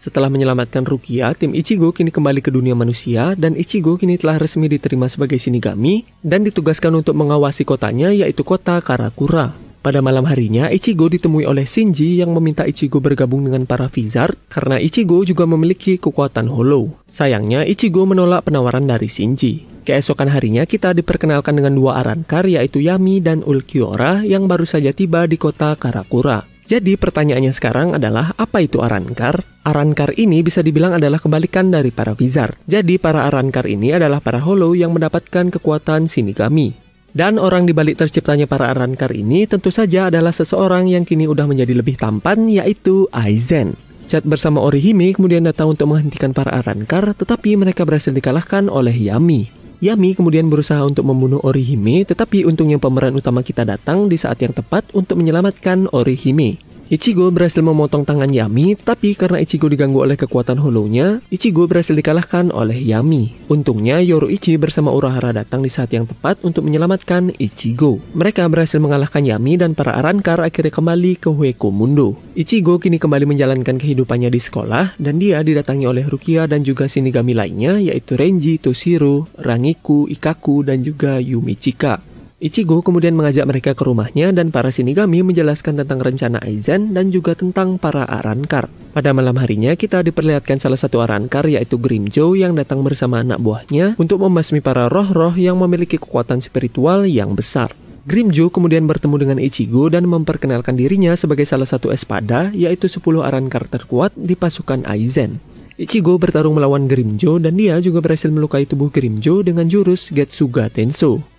Setelah 0.00 0.32
menyelamatkan 0.32 0.88
Rukia, 0.88 1.36
tim 1.36 1.52
Ichigo 1.52 1.92
kini 1.92 2.08
kembali 2.08 2.40
ke 2.40 2.48
dunia 2.48 2.72
manusia 2.72 3.36
dan 3.36 3.52
Ichigo 3.52 4.00
kini 4.00 4.16
telah 4.16 4.40
resmi 4.40 4.64
diterima 4.64 5.12
sebagai 5.12 5.36
Shinigami 5.36 6.08
dan 6.24 6.40
ditugaskan 6.40 7.04
untuk 7.04 7.12
mengawasi 7.20 7.68
kotanya 7.68 8.08
yaitu 8.08 8.40
kota 8.40 8.80
Karakura. 8.80 9.52
Pada 9.84 10.00
malam 10.00 10.24
harinya, 10.24 10.72
Ichigo 10.72 11.04
ditemui 11.04 11.44
oleh 11.44 11.68
Shinji 11.68 12.16
yang 12.16 12.32
meminta 12.32 12.64
Ichigo 12.64 13.04
bergabung 13.04 13.44
dengan 13.44 13.68
para 13.68 13.92
Vizard 13.92 14.40
karena 14.48 14.80
Ichigo 14.80 15.20
juga 15.20 15.44
memiliki 15.44 16.00
kekuatan 16.00 16.48
Hollow. 16.48 16.96
Sayangnya, 17.04 17.68
Ichigo 17.68 18.08
menolak 18.08 18.48
penawaran 18.48 18.88
dari 18.88 19.08
Shinji. 19.08 19.84
Keesokan 19.84 20.32
harinya, 20.32 20.64
kita 20.64 20.96
diperkenalkan 20.96 21.60
dengan 21.60 21.76
dua 21.76 22.00
Arankar 22.00 22.48
yaitu 22.48 22.80
Yami 22.80 23.20
dan 23.20 23.44
Ulquiorra 23.44 24.24
yang 24.24 24.48
baru 24.48 24.64
saja 24.64 24.96
tiba 24.96 25.28
di 25.28 25.36
kota 25.36 25.76
Karakura. 25.76 26.49
Jadi 26.70 26.94
pertanyaannya 26.94 27.50
sekarang 27.50 27.98
adalah 27.98 28.30
apa 28.38 28.62
itu 28.62 28.78
Arankar? 28.78 29.42
Arankar 29.66 30.14
ini 30.14 30.38
bisa 30.38 30.62
dibilang 30.62 30.94
adalah 30.94 31.18
kebalikan 31.18 31.66
dari 31.66 31.90
para 31.90 32.14
Wizard. 32.14 32.62
Jadi 32.62 32.94
para 32.94 33.26
Arankar 33.26 33.66
ini 33.66 33.90
adalah 33.90 34.22
para 34.22 34.38
Hollow 34.38 34.78
yang 34.78 34.94
mendapatkan 34.94 35.50
kekuatan 35.50 36.06
Shinigami. 36.06 36.70
Dan 37.10 37.42
orang 37.42 37.66
di 37.66 37.74
balik 37.74 37.98
terciptanya 37.98 38.46
para 38.46 38.70
Arankar 38.70 39.10
ini 39.10 39.50
tentu 39.50 39.74
saja 39.74 40.14
adalah 40.14 40.30
seseorang 40.30 40.86
yang 40.86 41.02
kini 41.02 41.26
udah 41.26 41.50
menjadi 41.50 41.74
lebih 41.74 41.98
tampan 41.98 42.46
yaitu 42.46 43.10
Aizen. 43.10 43.74
Chat 44.06 44.22
bersama 44.22 44.62
Orihime 44.62 45.10
kemudian 45.10 45.42
datang 45.42 45.74
untuk 45.74 45.90
menghentikan 45.90 46.30
para 46.30 46.54
Arankar 46.54 47.18
tetapi 47.18 47.58
mereka 47.58 47.82
berhasil 47.82 48.14
dikalahkan 48.14 48.70
oleh 48.70 48.94
Yami. 48.94 49.59
Yami 49.80 50.12
kemudian 50.12 50.52
berusaha 50.52 50.84
untuk 50.84 51.08
membunuh 51.08 51.40
Orihime, 51.40 52.04
tetapi 52.04 52.44
untungnya 52.44 52.76
pemeran 52.76 53.16
utama 53.16 53.40
kita 53.40 53.64
datang 53.64 54.12
di 54.12 54.20
saat 54.20 54.36
yang 54.44 54.52
tepat 54.52 54.92
untuk 54.92 55.16
menyelamatkan 55.16 55.88
Orihime. 55.96 56.69
Ichigo 56.90 57.30
berhasil 57.30 57.62
memotong 57.62 58.02
tangan 58.02 58.26
Yami, 58.26 58.74
tapi 58.74 59.14
karena 59.14 59.38
Ichigo 59.38 59.70
diganggu 59.70 60.02
oleh 60.02 60.18
kekuatan 60.18 60.58
holonya, 60.58 61.22
Ichigo 61.30 61.70
berhasil 61.70 61.94
dikalahkan 61.94 62.50
oleh 62.50 62.74
Yami. 62.74 63.46
Untungnya 63.46 64.02
Yoroichi 64.02 64.58
bersama 64.58 64.90
Urahara 64.90 65.30
datang 65.30 65.62
di 65.62 65.70
saat 65.70 65.94
yang 65.94 66.10
tepat 66.10 66.42
untuk 66.42 66.66
menyelamatkan 66.66 67.30
Ichigo. 67.38 68.02
Mereka 68.18 68.42
berhasil 68.50 68.82
mengalahkan 68.82 69.22
Yami 69.22 69.62
dan 69.62 69.78
para 69.78 69.94
Arankar 70.02 70.42
akhirnya 70.42 70.74
kembali 70.74 71.22
ke 71.22 71.30
Hueko 71.30 71.70
Mundo. 71.70 72.18
Ichigo 72.34 72.82
kini 72.82 72.98
kembali 72.98 73.22
menjalankan 73.22 73.78
kehidupannya 73.78 74.26
di 74.26 74.42
sekolah 74.42 74.98
dan 74.98 75.22
dia 75.22 75.46
didatangi 75.46 75.86
oleh 75.86 76.02
Rukia 76.02 76.50
dan 76.50 76.66
juga 76.66 76.90
Shinigami 76.90 77.38
lainnya 77.38 77.78
yaitu 77.78 78.18
Renji, 78.18 78.58
Toshiro, 78.58 79.30
Rangiku, 79.38 80.10
Ikaku, 80.10 80.66
dan 80.66 80.82
juga 80.82 81.22
Yumichika. 81.22 82.09
Ichigo 82.40 82.80
kemudian 82.80 83.12
mengajak 83.12 83.44
mereka 83.44 83.76
ke 83.76 83.84
rumahnya 83.84 84.32
dan 84.32 84.48
para 84.48 84.72
Shinigami 84.72 85.20
menjelaskan 85.20 85.76
tentang 85.84 86.00
rencana 86.00 86.40
Aizen 86.40 86.96
dan 86.96 87.12
juga 87.12 87.36
tentang 87.36 87.76
para 87.76 88.08
Arankar. 88.08 88.72
Pada 88.96 89.12
malam 89.12 89.36
harinya 89.36 89.76
kita 89.76 90.00
diperlihatkan 90.00 90.56
salah 90.56 90.80
satu 90.80 91.04
Arankar 91.04 91.44
yaitu 91.52 91.76
Grimjo 91.76 92.32
yang 92.32 92.56
datang 92.56 92.80
bersama 92.80 93.20
anak 93.20 93.44
buahnya 93.44 94.00
untuk 94.00 94.24
membasmi 94.24 94.64
para 94.64 94.88
roh-roh 94.88 95.36
yang 95.36 95.60
memiliki 95.60 96.00
kekuatan 96.00 96.40
spiritual 96.40 97.04
yang 97.04 97.36
besar. 97.36 97.76
Grimjo 98.08 98.48
kemudian 98.48 98.88
bertemu 98.88 99.16
dengan 99.20 99.36
Ichigo 99.36 99.92
dan 99.92 100.08
memperkenalkan 100.08 100.80
dirinya 100.80 101.12
sebagai 101.20 101.44
salah 101.44 101.68
satu 101.68 101.92
espada 101.92 102.48
yaitu 102.56 102.88
10 102.88 103.20
Arankar 103.20 103.68
terkuat 103.68 104.16
di 104.16 104.32
pasukan 104.32 104.88
Aizen. 104.88 105.36
Ichigo 105.76 106.16
bertarung 106.16 106.56
melawan 106.56 106.88
Grimjo 106.88 107.36
dan 107.36 107.60
dia 107.60 107.76
juga 107.84 108.00
berhasil 108.00 108.32
melukai 108.32 108.64
tubuh 108.64 108.88
Grimjo 108.88 109.44
dengan 109.44 109.68
jurus 109.68 110.08
Getsuga 110.08 110.72
Tenso. 110.72 111.29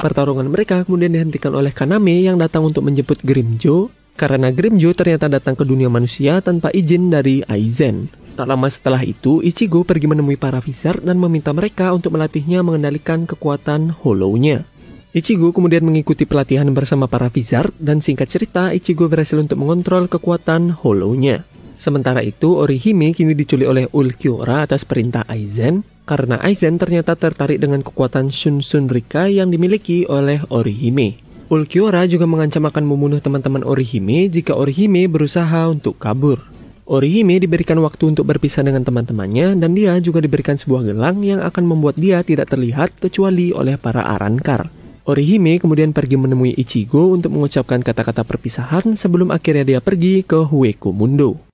Pertarungan 0.00 0.48
mereka 0.48 0.86
kemudian 0.86 1.12
dihentikan 1.12 1.52
oleh 1.52 1.74
Kaname 1.74 2.24
yang 2.24 2.40
datang 2.40 2.64
untuk 2.64 2.86
menjemput 2.86 3.20
Grimjo 3.20 3.90
karena 4.14 4.52
Grimjo 4.52 4.92
ternyata 4.92 5.32
datang 5.32 5.56
ke 5.56 5.64
dunia 5.64 5.88
manusia 5.88 6.44
tanpa 6.44 6.68
izin 6.72 7.08
dari 7.08 7.40
Aizen. 7.44 8.20
Tak 8.40 8.48
lama 8.48 8.72
setelah 8.72 9.04
itu, 9.04 9.44
Ichigo 9.44 9.84
pergi 9.84 10.08
menemui 10.08 10.40
para 10.40 10.64
Wizard 10.64 11.04
dan 11.04 11.20
meminta 11.20 11.52
mereka 11.52 11.92
untuk 11.92 12.16
melatihnya 12.16 12.64
mengendalikan 12.64 13.28
kekuatan 13.28 13.92
Hollow-nya. 13.92 14.64
Ichigo 15.12 15.52
kemudian 15.52 15.84
mengikuti 15.84 16.24
pelatihan 16.24 16.70
bersama 16.72 17.04
para 17.04 17.28
Wizard 17.28 17.74
dan 17.76 18.00
singkat 18.00 18.32
cerita 18.32 18.72
Ichigo 18.72 19.12
berhasil 19.12 19.36
untuk 19.36 19.60
mengontrol 19.60 20.08
kekuatan 20.08 20.72
Hollow-nya. 20.72 21.44
Sementara 21.76 22.24
itu, 22.24 22.56
Orihime 22.56 23.12
kini 23.12 23.36
diculik 23.36 23.68
oleh 23.68 23.84
Ulquiorra 23.92 24.64
atas 24.64 24.88
perintah 24.88 25.28
Aizen 25.28 25.84
karena 26.10 26.42
Aizen 26.42 26.74
ternyata 26.74 27.14
tertarik 27.14 27.62
dengan 27.62 27.86
kekuatan 27.86 28.34
Shun 28.34 28.58
Shun 28.58 28.90
Rika 28.90 29.30
yang 29.30 29.54
dimiliki 29.54 30.10
oleh 30.10 30.42
Orihime. 30.50 31.22
Ulquiorra 31.46 32.02
juga 32.10 32.26
mengancam 32.26 32.66
akan 32.66 32.82
membunuh 32.82 33.22
teman-teman 33.22 33.62
Orihime 33.62 34.26
jika 34.26 34.58
Orihime 34.58 35.06
berusaha 35.06 35.70
untuk 35.70 36.02
kabur. 36.02 36.42
Orihime 36.90 37.38
diberikan 37.38 37.78
waktu 37.78 38.10
untuk 38.10 38.26
berpisah 38.26 38.66
dengan 38.66 38.82
teman-temannya 38.82 39.54
dan 39.54 39.70
dia 39.70 39.94
juga 40.02 40.18
diberikan 40.18 40.58
sebuah 40.58 40.90
gelang 40.90 41.22
yang 41.22 41.38
akan 41.46 41.62
membuat 41.62 41.94
dia 41.94 42.26
tidak 42.26 42.50
terlihat 42.50 42.98
kecuali 42.98 43.54
oleh 43.54 43.78
para 43.78 44.02
Arankar. 44.02 44.66
Orihime 45.06 45.62
kemudian 45.62 45.94
pergi 45.94 46.18
menemui 46.18 46.58
Ichigo 46.58 47.14
untuk 47.14 47.38
mengucapkan 47.38 47.86
kata-kata 47.86 48.26
perpisahan 48.26 48.98
sebelum 48.98 49.30
akhirnya 49.30 49.62
dia 49.62 49.78
pergi 49.78 50.26
ke 50.26 50.42
Hueco 50.42 50.90
Mundo. 50.90 51.49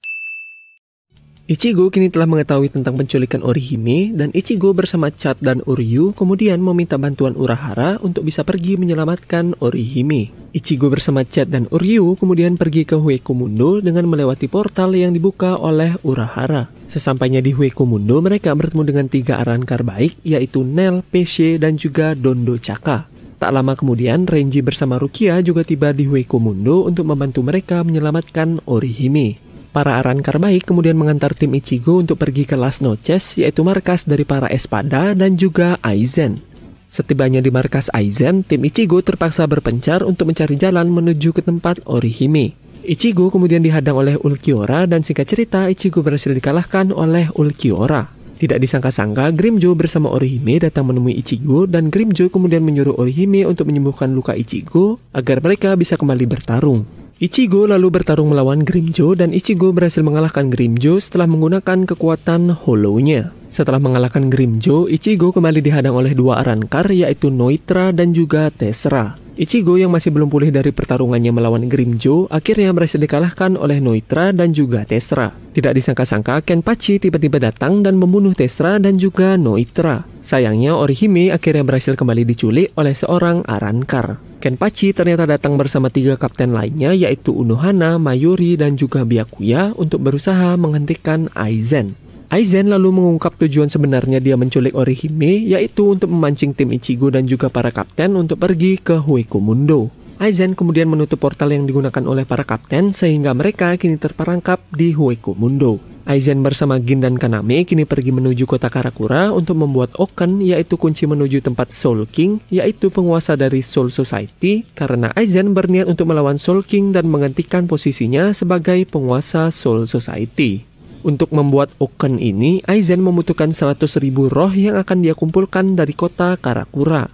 Ichigo 1.47 1.95
kini 1.95 2.11
telah 2.11 2.27
mengetahui 2.27 2.75
tentang 2.75 2.99
penculikan 2.99 3.39
Orihime 3.39 4.11
dan 4.11 4.35
Ichigo 4.35 4.75
bersama 4.75 5.15
Chat 5.15 5.39
dan 5.39 5.63
Uryu 5.63 6.11
kemudian 6.11 6.59
meminta 6.59 6.99
bantuan 6.99 7.39
Urahara 7.39 8.03
untuk 8.03 8.27
bisa 8.27 8.43
pergi 8.43 8.75
menyelamatkan 8.75 9.55
Orihime. 9.63 10.35
Ichigo 10.51 10.91
bersama 10.91 11.23
Chat 11.23 11.47
dan 11.47 11.71
Uryu 11.71 12.19
kemudian 12.19 12.59
pergi 12.59 12.83
ke 12.83 12.99
Huekomundo 12.99 13.79
dengan 13.79 14.11
melewati 14.11 14.51
portal 14.51 14.99
yang 14.99 15.15
dibuka 15.15 15.55
oleh 15.55 15.95
Urahara. 16.03 16.67
Sesampainya 16.83 17.39
di 17.39 17.55
Huekomundo, 17.55 18.19
mereka 18.19 18.51
bertemu 18.51 18.83
dengan 18.83 19.07
tiga 19.07 19.39
arankar 19.39 19.87
baik 19.87 20.19
yaitu 20.27 20.67
Nel, 20.67 21.07
Peshe, 21.07 21.63
dan 21.63 21.79
juga 21.79 22.19
Dondo 22.19 22.59
Chaka. 22.59 23.07
Tak 23.39 23.55
lama 23.55 23.79
kemudian, 23.79 24.27
Renji 24.27 24.67
bersama 24.67 24.99
Rukia 24.99 25.39
juga 25.47 25.63
tiba 25.63 25.95
di 25.95 26.11
Huekomundo 26.11 26.91
untuk 26.91 27.07
membantu 27.07 27.47
mereka 27.47 27.87
menyelamatkan 27.87 28.67
Orihime. 28.67 29.46
Para 29.77 30.01
Arankar 30.01 30.41
baik 30.41 30.73
kemudian 30.73 30.97
mengantar 30.97 31.37
tim 31.37 31.53
Ichigo 31.53 32.01
untuk 32.01 32.17
pergi 32.17 32.49
ke 32.49 32.57
Las 32.57 32.81
Noches, 32.81 33.37
yaitu 33.37 33.61
markas 33.61 34.09
dari 34.09 34.25
para 34.25 34.49
Espada 34.49 35.13
dan 35.13 35.37
juga 35.37 35.77
Aizen. 35.85 36.41
Setibanya 36.89 37.45
di 37.45 37.53
markas 37.53 37.93
Aizen, 37.93 38.41
tim 38.41 38.65
Ichigo 38.65 39.05
terpaksa 39.05 39.45
berpencar 39.45 40.01
untuk 40.01 40.33
mencari 40.33 40.57
jalan 40.57 40.89
menuju 40.89 41.37
ke 41.37 41.45
tempat 41.45 41.85
Orihime. 41.85 42.57
Ichigo 42.89 43.29
kemudian 43.29 43.61
dihadang 43.61 44.01
oleh 44.01 44.17
Ulquiorra 44.17 44.89
dan 44.89 45.05
singkat 45.05 45.29
cerita 45.29 45.69
Ichigo 45.69 46.01
berhasil 46.01 46.33
dikalahkan 46.33 46.89
oleh 46.97 47.29
Ulquiorra. 47.37 48.09
Tidak 48.41 48.57
disangka-sangka, 48.57 49.29
Grimjo 49.37 49.77
bersama 49.77 50.09
Orihime 50.09 50.57
datang 50.57 50.89
menemui 50.89 51.21
Ichigo 51.21 51.69
dan 51.69 51.93
Grimjo 51.93 52.33
kemudian 52.33 52.65
menyuruh 52.65 52.97
Orihime 52.97 53.45
untuk 53.45 53.69
menyembuhkan 53.69 54.09
luka 54.09 54.33
Ichigo 54.33 55.05
agar 55.13 55.45
mereka 55.45 55.77
bisa 55.77 56.01
kembali 56.01 56.25
bertarung. 56.25 57.06
Ichigo 57.17 57.65
lalu 57.65 57.89
bertarung 57.89 58.29
melawan 58.29 58.61
Grimjo 58.61 59.17
dan 59.17 59.33
Ichigo 59.33 59.73
berhasil 59.73 60.05
mengalahkan 60.05 60.53
Grimjo 60.53 61.01
setelah 61.01 61.25
menggunakan 61.25 61.89
kekuatan 61.89 62.53
Hollow-nya. 62.53 63.33
Setelah 63.49 63.81
mengalahkan 63.81 64.29
Grimjo, 64.29 64.85
Ichigo 64.85 65.33
kembali 65.33 65.65
dihadang 65.65 65.97
oleh 65.97 66.13
dua 66.13 66.45
Arankar 66.45 66.93
yaitu 66.93 67.33
Noitra 67.33 67.97
dan 67.97 68.13
juga 68.13 68.53
Tessera. 68.53 69.17
Ichigo 69.37 69.77
yang 69.77 69.93
masih 69.93 70.17
belum 70.17 70.33
pulih 70.33 70.49
dari 70.49 70.73
pertarungannya 70.73 71.29
melawan 71.29 71.69
Grimjo 71.69 72.25
akhirnya 72.33 72.73
berhasil 72.73 72.97
dikalahkan 72.97 73.61
oleh 73.61 73.85
Noitra 73.85 74.33
dan 74.33 74.57
juga 74.57 74.89
Tessera. 74.89 75.29
Tidak 75.29 75.77
disangka-sangka 75.77 76.41
Kenpachi 76.41 76.97
tiba-tiba 76.97 77.37
datang 77.37 77.85
dan 77.85 78.01
membunuh 78.01 78.33
Tessera 78.33 78.81
dan 78.81 78.97
juga 78.97 79.37
Noitra. 79.37 80.09
Sayangnya 80.25 80.81
Orihime 80.81 81.37
akhirnya 81.37 81.69
berhasil 81.69 81.93
kembali 82.01 82.25
diculik 82.25 82.73
oleh 82.81 82.97
seorang 82.97 83.45
Arankar. 83.45 84.17
Kenpachi 84.41 84.97
ternyata 84.97 85.29
datang 85.29 85.61
bersama 85.61 85.93
tiga 85.93 86.17
kapten 86.17 86.57
lainnya 86.57 86.97
yaitu 86.97 87.37
Unohana, 87.37 88.01
Mayuri, 88.01 88.57
dan 88.57 88.81
juga 88.81 89.05
Byakuya 89.05 89.77
untuk 89.77 90.01
berusaha 90.01 90.57
menghentikan 90.57 91.29
Aizen. 91.37 91.93
Aizen 92.27 92.75
lalu 92.75 92.91
mengungkap 92.91 93.39
tujuan 93.39 93.71
sebenarnya 93.71 94.19
dia 94.19 94.35
menculik 94.35 94.75
Orihime 94.75 95.47
yaitu 95.47 95.95
untuk 95.95 96.11
memancing 96.11 96.59
tim 96.59 96.75
Ichigo 96.75 97.07
dan 97.07 97.23
juga 97.23 97.47
para 97.47 97.71
kapten 97.71 98.19
untuk 98.19 98.43
pergi 98.43 98.83
ke 98.83 98.99
Huekomundo. 98.99 99.95
Aizen 100.19 100.59
kemudian 100.59 100.91
menutup 100.91 101.23
portal 101.23 101.55
yang 101.55 101.71
digunakan 101.71 102.03
oleh 102.03 102.27
para 102.27 102.43
kapten 102.43 102.91
sehingga 102.91 103.31
mereka 103.31 103.79
kini 103.79 103.95
terperangkap 103.95 104.59
di 104.75 104.91
Huekomundo. 104.91 105.79
Aizen 106.07 106.43
bersama 106.43 106.83
Gin 106.83 106.99
dan 106.99 107.15
Kaname 107.15 107.63
kini 107.63 107.87
pergi 107.87 108.11
menuju 108.11 108.43
kota 108.43 108.75
Karakura 108.75 109.31
untuk 109.31 109.63
membuat 109.63 109.95
Oken 109.95 110.43
yaitu 110.43 110.75
kunci 110.75 111.07
menuju 111.07 111.47
tempat 111.47 111.71
Soul 111.71 112.11
King 112.11 112.43
yaitu 112.51 112.91
penguasa 112.91 113.39
dari 113.39 113.63
Soul 113.63 113.95
Society 113.95 114.67
karena 114.75 115.15
Aizen 115.15 115.55
berniat 115.55 115.87
untuk 115.87 116.11
melawan 116.11 116.43
Soul 116.43 116.67
King 116.67 116.91
dan 116.91 117.07
menggantikan 117.07 117.71
posisinya 117.71 118.35
sebagai 118.35 118.83
penguasa 118.87 119.55
Soul 119.55 119.87
Society. 119.87 120.76
Untuk 121.07 121.31
membuat 121.31 121.71
Oken 121.79 122.19
ini, 122.19 122.67
Aizen 122.67 122.99
membutuhkan 122.99 123.55
100 123.55 123.79
ribu 124.03 124.27
roh 124.27 124.51
yang 124.51 124.75
akan 124.75 125.07
dia 125.07 125.15
kumpulkan 125.15 125.79
dari 125.79 125.95
kota 125.95 126.35
Karakura. 126.35 127.07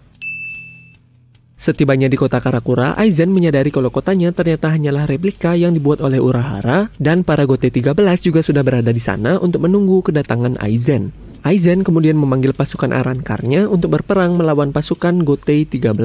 Setibanya 1.52 2.08
di 2.08 2.16
kota 2.16 2.40
Karakura, 2.40 2.96
Aizen 2.96 3.28
menyadari 3.36 3.68
kalau 3.68 3.92
kotanya 3.92 4.32
ternyata 4.32 4.72
hanyalah 4.72 5.04
replika 5.04 5.52
yang 5.52 5.76
dibuat 5.76 6.00
oleh 6.00 6.24
Urahara 6.24 6.88
dan 6.96 7.20
para 7.20 7.44
Gote 7.44 7.68
13 7.68 7.92
juga 8.24 8.40
sudah 8.40 8.64
berada 8.64 8.88
di 8.88 8.98
sana 8.98 9.36
untuk 9.36 9.68
menunggu 9.68 10.00
kedatangan 10.00 10.56
Aizen. 10.64 11.12
Aizen 11.44 11.84
kemudian 11.84 12.16
memanggil 12.16 12.56
pasukan 12.56 12.96
Arankarnya 12.96 13.68
untuk 13.68 13.92
berperang 13.92 14.40
melawan 14.40 14.72
pasukan 14.72 15.20
Gotei 15.20 15.68
13. 15.68 16.00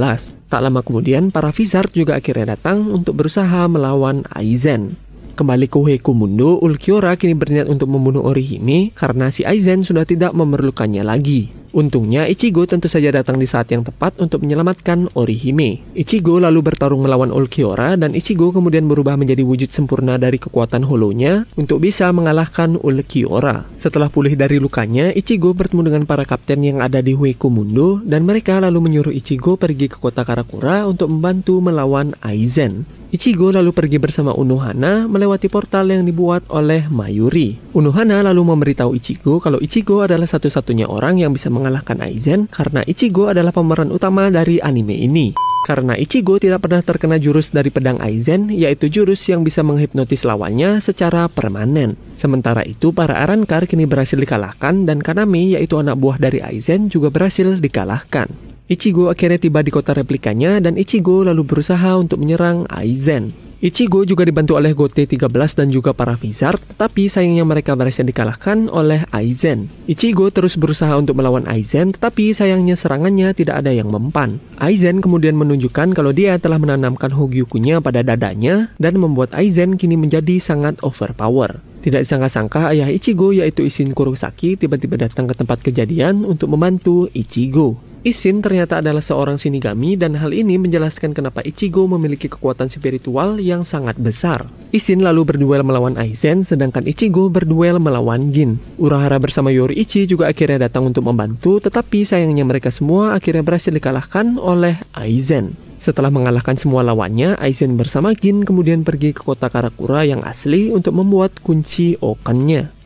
Tak 0.52 0.60
lama 0.60 0.84
kemudian, 0.84 1.32
para 1.32 1.56
Vizard 1.56 1.96
juga 1.96 2.20
akhirnya 2.20 2.60
datang 2.60 2.92
untuk 2.92 3.16
berusaha 3.16 3.64
melawan 3.72 4.28
Aizen. 4.36 5.07
Kembali 5.38 5.70
ke 5.70 6.12
Mundo, 6.18 6.58
Ulquiorra 6.58 7.14
kini 7.14 7.38
berniat 7.38 7.70
untuk 7.70 7.94
membunuh 7.94 8.26
Orihime 8.26 8.90
karena 8.98 9.30
si 9.30 9.46
Aizen 9.46 9.86
sudah 9.86 10.02
tidak 10.02 10.34
memerlukannya 10.34 11.06
lagi. 11.06 11.54
Untungnya 11.78 12.26
Ichigo 12.26 12.66
tentu 12.66 12.90
saja 12.90 13.14
datang 13.14 13.38
di 13.38 13.46
saat 13.46 13.70
yang 13.70 13.86
tepat 13.86 14.18
untuk 14.18 14.42
menyelamatkan 14.42 15.14
Orihime. 15.14 15.86
Ichigo 15.94 16.42
lalu 16.42 16.66
bertarung 16.66 17.06
melawan 17.06 17.30
Ulquiorra 17.30 17.94
dan 18.02 18.18
Ichigo 18.18 18.50
kemudian 18.50 18.90
berubah 18.90 19.14
menjadi 19.14 19.46
wujud 19.46 19.70
sempurna 19.70 20.18
dari 20.18 20.42
kekuatan 20.42 20.82
holonya 20.82 21.46
untuk 21.54 21.86
bisa 21.86 22.10
mengalahkan 22.10 22.74
Ulquiorra. 22.82 23.70
Setelah 23.78 24.10
pulih 24.10 24.34
dari 24.34 24.58
lukanya, 24.58 25.14
Ichigo 25.14 25.54
bertemu 25.54 25.94
dengan 25.94 26.04
para 26.10 26.26
kapten 26.26 26.66
yang 26.66 26.82
ada 26.82 26.98
di 26.98 27.14
Mundo 27.14 28.02
dan 28.02 28.26
mereka 28.26 28.58
lalu 28.58 28.90
menyuruh 28.90 29.14
Ichigo 29.14 29.54
pergi 29.54 29.86
ke 29.86 30.02
kota 30.02 30.26
Karakura 30.26 30.90
untuk 30.90 31.14
membantu 31.14 31.62
melawan 31.62 32.18
Aizen. 32.26 32.90
Ichigo 33.18 33.50
lalu 33.50 33.74
pergi 33.74 33.98
bersama 33.98 34.30
Unohana 34.38 35.10
melewati 35.10 35.50
portal 35.50 35.90
yang 35.90 36.06
dibuat 36.06 36.46
oleh 36.54 36.86
Mayuri. 36.86 37.58
Unohana 37.74 38.22
lalu 38.22 38.46
memberitahu 38.46 38.94
Ichigo 38.94 39.42
kalau 39.42 39.58
Ichigo 39.58 40.06
adalah 40.06 40.30
satu-satunya 40.30 40.86
orang 40.86 41.18
yang 41.18 41.34
bisa 41.34 41.50
mengalahkan 41.50 41.98
Aizen 41.98 42.46
karena 42.46 42.86
Ichigo 42.86 43.26
adalah 43.26 43.50
pemeran 43.50 43.90
utama 43.90 44.30
dari 44.30 44.62
anime 44.62 44.94
ini. 45.02 45.34
Karena 45.66 45.98
Ichigo 45.98 46.38
tidak 46.38 46.70
pernah 46.70 46.86
terkena 46.86 47.18
jurus 47.18 47.50
dari 47.50 47.74
pedang 47.74 47.98
Aizen, 48.06 48.54
yaitu 48.54 48.86
jurus 48.86 49.26
yang 49.26 49.42
bisa 49.42 49.66
menghipnotis 49.66 50.22
lawannya 50.22 50.78
secara 50.78 51.26
permanen. 51.26 51.98
Sementara 52.14 52.62
itu, 52.70 52.94
para 52.94 53.18
Arankar 53.18 53.66
kini 53.66 53.90
berhasil 53.90 54.22
dikalahkan 54.22 54.86
dan 54.86 55.02
Kaname, 55.02 55.58
yaitu 55.58 55.82
anak 55.82 55.98
buah 55.98 56.22
dari 56.22 56.46
Aizen, 56.46 56.94
juga 56.94 57.10
berhasil 57.10 57.58
dikalahkan. 57.58 58.57
Ichigo 58.68 59.08
akhirnya 59.08 59.40
tiba 59.40 59.64
di 59.64 59.72
kota 59.72 59.96
replikanya 59.96 60.60
dan 60.60 60.76
Ichigo 60.76 61.24
lalu 61.24 61.48
berusaha 61.48 61.96
untuk 61.96 62.20
menyerang 62.20 62.68
Aizen. 62.68 63.32
Ichigo 63.64 64.04
juga 64.04 64.28
dibantu 64.28 64.60
oleh 64.60 64.76
Gote 64.76 65.08
13 65.08 65.24
dan 65.32 65.72
juga 65.72 65.96
para 65.96 66.20
Vizard, 66.20 66.60
tetapi 66.76 67.08
sayangnya 67.08 67.48
mereka 67.48 67.80
berhasil 67.80 68.04
dikalahkan 68.04 68.68
oleh 68.68 69.08
Aizen. 69.16 69.72
Ichigo 69.88 70.28
terus 70.36 70.60
berusaha 70.60 70.92
untuk 71.00 71.16
melawan 71.16 71.48
Aizen, 71.48 71.96
tetapi 71.96 72.36
sayangnya 72.36 72.76
serangannya 72.76 73.32
tidak 73.32 73.64
ada 73.64 73.72
yang 73.72 73.88
mempan. 73.88 74.44
Aizen 74.60 75.00
kemudian 75.00 75.40
menunjukkan 75.40 75.96
kalau 75.96 76.12
dia 76.12 76.36
telah 76.36 76.60
menanamkan 76.60 77.16
Hogyukunya 77.16 77.80
pada 77.80 78.04
dadanya 78.04 78.76
dan 78.84 79.00
membuat 79.00 79.32
Aizen 79.32 79.80
kini 79.80 79.96
menjadi 79.96 80.44
sangat 80.44 80.84
overpower. 80.84 81.64
Tidak 81.88 82.04
disangka-sangka 82.04 82.76
ayah 82.76 82.92
Ichigo 82.92 83.32
yaitu 83.32 83.64
Isin 83.64 83.96
Kurosaki 83.96 84.60
tiba-tiba 84.60 85.00
datang 85.00 85.24
ke 85.24 85.34
tempat 85.34 85.64
kejadian 85.64 86.28
untuk 86.28 86.52
membantu 86.52 87.08
Ichigo. 87.16 87.87
Isin 88.08 88.40
ternyata 88.40 88.80
adalah 88.80 89.04
seorang 89.04 89.36
sinigami 89.36 90.00
dan 90.00 90.16
hal 90.16 90.32
ini 90.32 90.56
menjelaskan 90.56 91.12
kenapa 91.12 91.44
Ichigo 91.44 91.92
memiliki 91.92 92.32
kekuatan 92.32 92.72
spiritual 92.72 93.36
yang 93.36 93.68
sangat 93.68 94.00
besar. 94.00 94.48
Isin 94.72 95.04
lalu 95.04 95.28
berduel 95.28 95.60
melawan 95.60 96.00
Aizen 96.00 96.40
sedangkan 96.40 96.88
Ichigo 96.88 97.28
berduel 97.28 97.84
melawan 97.84 98.32
Gin. 98.32 98.64
Urahara 98.80 99.20
bersama 99.20 99.52
Yoriichi 99.52 100.08
juga 100.08 100.32
akhirnya 100.32 100.72
datang 100.72 100.88
untuk 100.88 101.04
membantu 101.04 101.60
tetapi 101.60 102.08
sayangnya 102.08 102.48
mereka 102.48 102.72
semua 102.72 103.12
akhirnya 103.12 103.44
berhasil 103.44 103.76
dikalahkan 103.76 104.40
oleh 104.40 104.80
Aizen. 104.96 105.60
Setelah 105.76 106.08
mengalahkan 106.08 106.56
semua 106.56 106.88
lawannya, 106.88 107.36
Aizen 107.36 107.76
bersama 107.76 108.16
Gin 108.16 108.48
kemudian 108.48 108.88
pergi 108.88 109.12
ke 109.12 109.20
kota 109.20 109.52
Karakura 109.52 110.08
yang 110.08 110.24
asli 110.24 110.72
untuk 110.72 110.96
membuat 110.96 111.44
kunci 111.44 112.00
Okannya. 112.00 112.77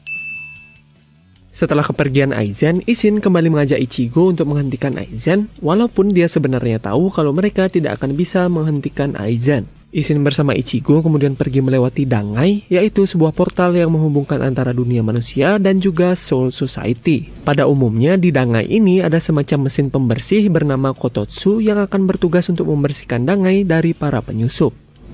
Setelah 1.52 1.84
kepergian 1.84 2.32
Aizen, 2.32 2.80
Isin 2.88 3.20
kembali 3.20 3.52
mengajak 3.52 3.76
Ichigo 3.76 4.32
untuk 4.32 4.48
menghentikan 4.48 4.96
Aizen, 4.96 5.52
walaupun 5.60 6.16
dia 6.16 6.32
sebenarnya 6.32 6.80
tahu 6.80 7.12
kalau 7.12 7.36
mereka 7.36 7.68
tidak 7.68 8.00
akan 8.00 8.16
bisa 8.16 8.48
menghentikan 8.48 9.20
Aizen. 9.20 9.68
Isin 9.92 10.24
bersama 10.24 10.56
Ichigo 10.56 11.04
kemudian 11.04 11.36
pergi 11.36 11.60
melewati 11.60 12.08
Dangai, 12.08 12.64
yaitu 12.72 13.04
sebuah 13.04 13.36
portal 13.36 13.76
yang 13.76 13.92
menghubungkan 13.92 14.40
antara 14.40 14.72
dunia 14.72 15.04
manusia 15.04 15.60
dan 15.60 15.84
juga 15.84 16.16
Soul 16.16 16.56
Society. 16.56 17.28
Pada 17.44 17.68
umumnya 17.68 18.16
di 18.16 18.32
Dangai 18.32 18.72
ini 18.72 19.04
ada 19.04 19.20
semacam 19.20 19.68
mesin 19.68 19.92
pembersih 19.92 20.48
bernama 20.48 20.96
Kototsu 20.96 21.60
yang 21.60 21.84
akan 21.84 22.08
bertugas 22.08 22.48
untuk 22.48 22.72
membersihkan 22.72 23.28
Dangai 23.28 23.68
dari 23.68 23.92
para 23.92 24.24
penyusup. 24.24 24.72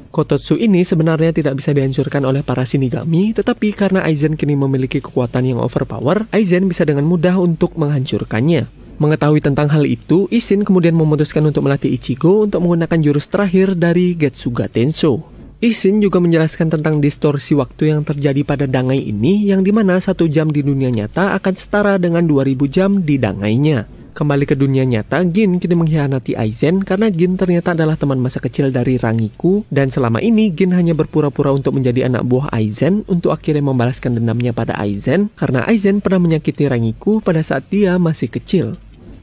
Kototsu 0.09 0.55
ini 0.55 0.81
sebenarnya 0.81 1.35
tidak 1.35 1.59
bisa 1.59 1.75
dihancurkan 1.75 2.23
oleh 2.23 2.41
para 2.41 2.63
Shinigami, 2.63 3.35
tetapi 3.35 3.75
karena 3.75 4.01
Aizen 4.07 4.39
kini 4.39 4.55
memiliki 4.55 5.03
kekuatan 5.03 5.43
yang 5.43 5.59
overpower, 5.59 6.25
Aizen 6.31 6.65
bisa 6.71 6.87
dengan 6.87 7.03
mudah 7.05 7.35
untuk 7.37 7.75
menghancurkannya. 7.75 8.65
Mengetahui 8.97 9.45
tentang 9.45 9.69
hal 9.69 9.85
itu, 9.85 10.25
Ishin 10.33 10.65
kemudian 10.65 10.97
memutuskan 10.97 11.45
untuk 11.45 11.69
melatih 11.69 11.93
Ichigo 11.93 12.49
untuk 12.49 12.65
menggunakan 12.65 12.97
jurus 12.97 13.29
terakhir 13.29 13.77
dari 13.77 14.17
Getsuga 14.17 14.65
Tensho. 14.65 15.37
Isin 15.57 15.97
juga 15.97 16.21
menjelaskan 16.21 16.69
tentang 16.69 17.01
distorsi 17.01 17.57
waktu 17.57 17.89
yang 17.89 18.05
terjadi 18.05 18.45
pada 18.45 18.69
dangai 18.69 19.01
ini 19.01 19.49
yang 19.49 19.65
di 19.65 19.73
mana 19.73 19.97
satu 19.97 20.29
jam 20.29 20.53
di 20.53 20.61
dunia 20.61 20.93
nyata 20.93 21.33
akan 21.33 21.53
setara 21.57 21.97
dengan 21.97 22.29
2000 22.29 22.69
jam 22.69 23.01
di 23.01 23.17
dangainya. 23.17 23.96
Kembali 24.17 24.49
ke 24.49 24.58
dunia 24.58 24.82
nyata, 24.82 25.21
Gin 25.30 25.62
kini 25.62 25.77
mengkhianati 25.77 26.34
Aizen 26.34 26.82
karena 26.82 27.13
Gin 27.13 27.38
ternyata 27.38 27.77
adalah 27.77 27.93
teman 27.93 28.17
masa 28.17 28.41
kecil 28.41 28.73
dari 28.73 28.97
Rangiku 28.97 29.62
dan 29.69 29.93
selama 29.93 30.17
ini 30.25 30.49
Gin 30.58 30.73
hanya 30.73 30.97
berpura-pura 30.97 31.53
untuk 31.53 31.77
menjadi 31.77 32.10
anak 32.10 32.25
buah 32.25 32.49
Aizen 32.49 33.06
untuk 33.06 33.30
akhirnya 33.30 33.62
membalaskan 33.69 34.17
dendamnya 34.17 34.58
pada 34.58 34.73
Aizen 34.73 35.30
karena 35.38 35.69
Aizen 35.69 36.01
pernah 36.01 36.17
menyakiti 36.17 36.65
Rangiku 36.65 37.21
pada 37.21 37.45
saat 37.45 37.69
dia 37.69 38.01
masih 38.01 38.34
kecil. 38.34 38.73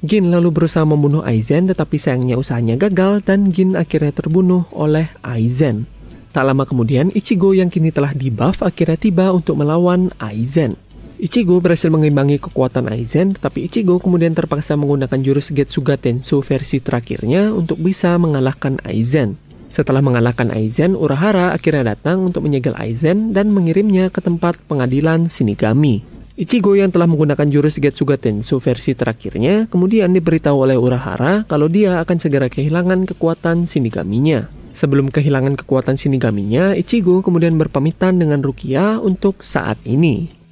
Gin 0.07 0.31
lalu 0.31 0.55
berusaha 0.55 0.87
membunuh 0.87 1.27
Aizen 1.27 1.67
tetapi 1.67 1.99
sayangnya 1.99 2.39
usahanya 2.39 2.79
gagal 2.79 3.27
dan 3.27 3.51
Gin 3.51 3.75
akhirnya 3.75 4.15
terbunuh 4.15 4.71
oleh 4.71 5.11
Aizen. 5.27 5.91
Tak 6.31 6.47
lama 6.47 6.63
kemudian, 6.71 7.11
Ichigo 7.11 7.51
yang 7.51 7.67
kini 7.67 7.91
telah 7.91 8.15
dibuff 8.15 8.63
akhirnya 8.63 8.95
tiba 8.95 9.35
untuk 9.35 9.59
melawan 9.59 10.15
Aizen. 10.23 10.79
Ichigo 11.15 11.63
berhasil 11.63 11.95
mengimbangi 11.95 12.43
kekuatan 12.43 12.91
Aizen, 12.91 13.39
tetapi 13.39 13.71
Ichigo 13.71 14.03
kemudian 14.03 14.35
terpaksa 14.35 14.75
menggunakan 14.75 15.15
jurus 15.23 15.55
Getsuga 15.55 15.95
Tensu 15.95 16.43
versi 16.43 16.83
terakhirnya 16.83 17.55
untuk 17.55 17.79
bisa 17.79 18.19
mengalahkan 18.19 18.83
Aizen. 18.83 19.39
Setelah 19.71 20.03
mengalahkan 20.03 20.51
Aizen, 20.51 20.99
Urahara 20.99 21.55
akhirnya 21.55 21.95
datang 21.95 22.27
untuk 22.27 22.43
menyegel 22.43 22.75
Aizen 22.75 23.31
dan 23.31 23.55
mengirimnya 23.55 24.11
ke 24.11 24.19
tempat 24.19 24.59
pengadilan 24.67 25.31
Shinigami. 25.31 26.03
Ichigo 26.35 26.75
yang 26.75 26.91
telah 26.91 27.07
menggunakan 27.07 27.47
jurus 27.47 27.79
Getsuga 27.79 28.19
Tensu 28.19 28.59
versi 28.59 28.99
terakhirnya 28.99 29.71
kemudian 29.71 30.11
diberitahu 30.11 30.67
oleh 30.67 30.75
Urahara 30.75 31.47
kalau 31.47 31.71
dia 31.71 32.03
akan 32.03 32.19
segera 32.19 32.51
kehilangan 32.51 33.07
kekuatan 33.07 33.71
Shinigaminya. 33.71 34.51
Sebelum 34.75 35.15
kehilangan 35.15 35.55
kekuatan 35.63 35.95
Shinigaminya, 35.95 36.75
Ichigo 36.75 37.23
kemudian 37.23 37.55
berpamitan 37.55 38.19
dengan 38.19 38.43
Rukia 38.43 38.99
untuk 38.99 39.47
saat 39.47 39.79
ini. 39.87 40.43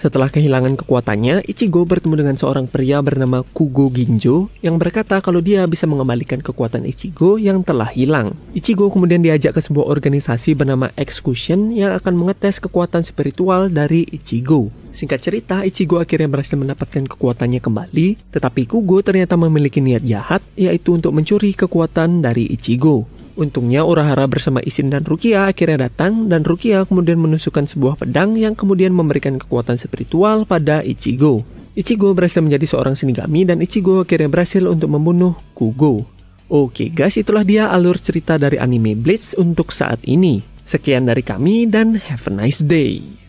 Setelah 0.00 0.32
kehilangan 0.32 0.80
kekuatannya, 0.80 1.44
Ichigo 1.44 1.84
bertemu 1.84 2.24
dengan 2.24 2.32
seorang 2.32 2.64
pria 2.64 3.04
bernama 3.04 3.44
Kugo 3.44 3.92
Ginjo 3.92 4.48
yang 4.64 4.80
berkata 4.80 5.20
kalau 5.20 5.44
dia 5.44 5.68
bisa 5.68 5.84
mengembalikan 5.84 6.40
kekuatan 6.40 6.88
Ichigo 6.88 7.36
yang 7.36 7.60
telah 7.60 7.92
hilang. 7.92 8.32
Ichigo 8.56 8.88
kemudian 8.88 9.20
diajak 9.20 9.52
ke 9.52 9.60
sebuah 9.60 9.92
organisasi 9.92 10.56
bernama 10.56 10.88
Execution 10.96 11.68
yang 11.76 11.92
akan 12.00 12.16
mengetes 12.16 12.64
kekuatan 12.64 13.04
spiritual 13.04 13.68
dari 13.68 14.08
Ichigo. 14.08 14.72
Singkat 14.88 15.20
cerita, 15.20 15.56
Ichigo 15.68 16.00
akhirnya 16.00 16.32
berhasil 16.32 16.56
mendapatkan 16.56 17.04
kekuatannya 17.04 17.60
kembali, 17.60 18.32
tetapi 18.32 18.72
Kugo 18.72 19.04
ternyata 19.04 19.36
memiliki 19.36 19.84
niat 19.84 20.00
jahat, 20.00 20.40
yaitu 20.56 20.96
untuk 20.96 21.12
mencuri 21.12 21.52
kekuatan 21.52 22.24
dari 22.24 22.48
Ichigo. 22.48 23.19
Untungnya 23.40 23.88
Urahara 23.88 24.28
bersama 24.28 24.60
Isin 24.60 24.92
dan 24.92 25.08
Rukia 25.08 25.48
akhirnya 25.48 25.88
datang 25.88 26.28
dan 26.28 26.44
Rukia 26.44 26.84
kemudian 26.84 27.16
menusukkan 27.16 27.64
sebuah 27.64 27.96
pedang 27.96 28.36
yang 28.36 28.52
kemudian 28.52 28.92
memberikan 28.92 29.40
kekuatan 29.40 29.80
spiritual 29.80 30.44
pada 30.44 30.84
Ichigo. 30.84 31.40
Ichigo 31.72 32.12
berhasil 32.12 32.44
menjadi 32.44 32.68
seorang 32.68 32.92
Shinigami 32.92 33.48
dan 33.48 33.64
Ichigo 33.64 34.04
akhirnya 34.04 34.28
berhasil 34.28 34.60
untuk 34.68 34.92
membunuh 34.92 35.40
Kugo. 35.56 36.04
Oke 36.52 36.92
guys, 36.92 37.16
itulah 37.16 37.40
dia 37.40 37.72
alur 37.72 37.96
cerita 37.96 38.36
dari 38.36 38.60
anime 38.60 38.92
Bleach 38.92 39.32
untuk 39.40 39.72
saat 39.72 40.04
ini. 40.04 40.44
Sekian 40.60 41.08
dari 41.08 41.24
kami 41.24 41.64
dan 41.64 41.96
have 41.96 42.28
a 42.28 42.32
nice 42.36 42.60
day. 42.60 43.19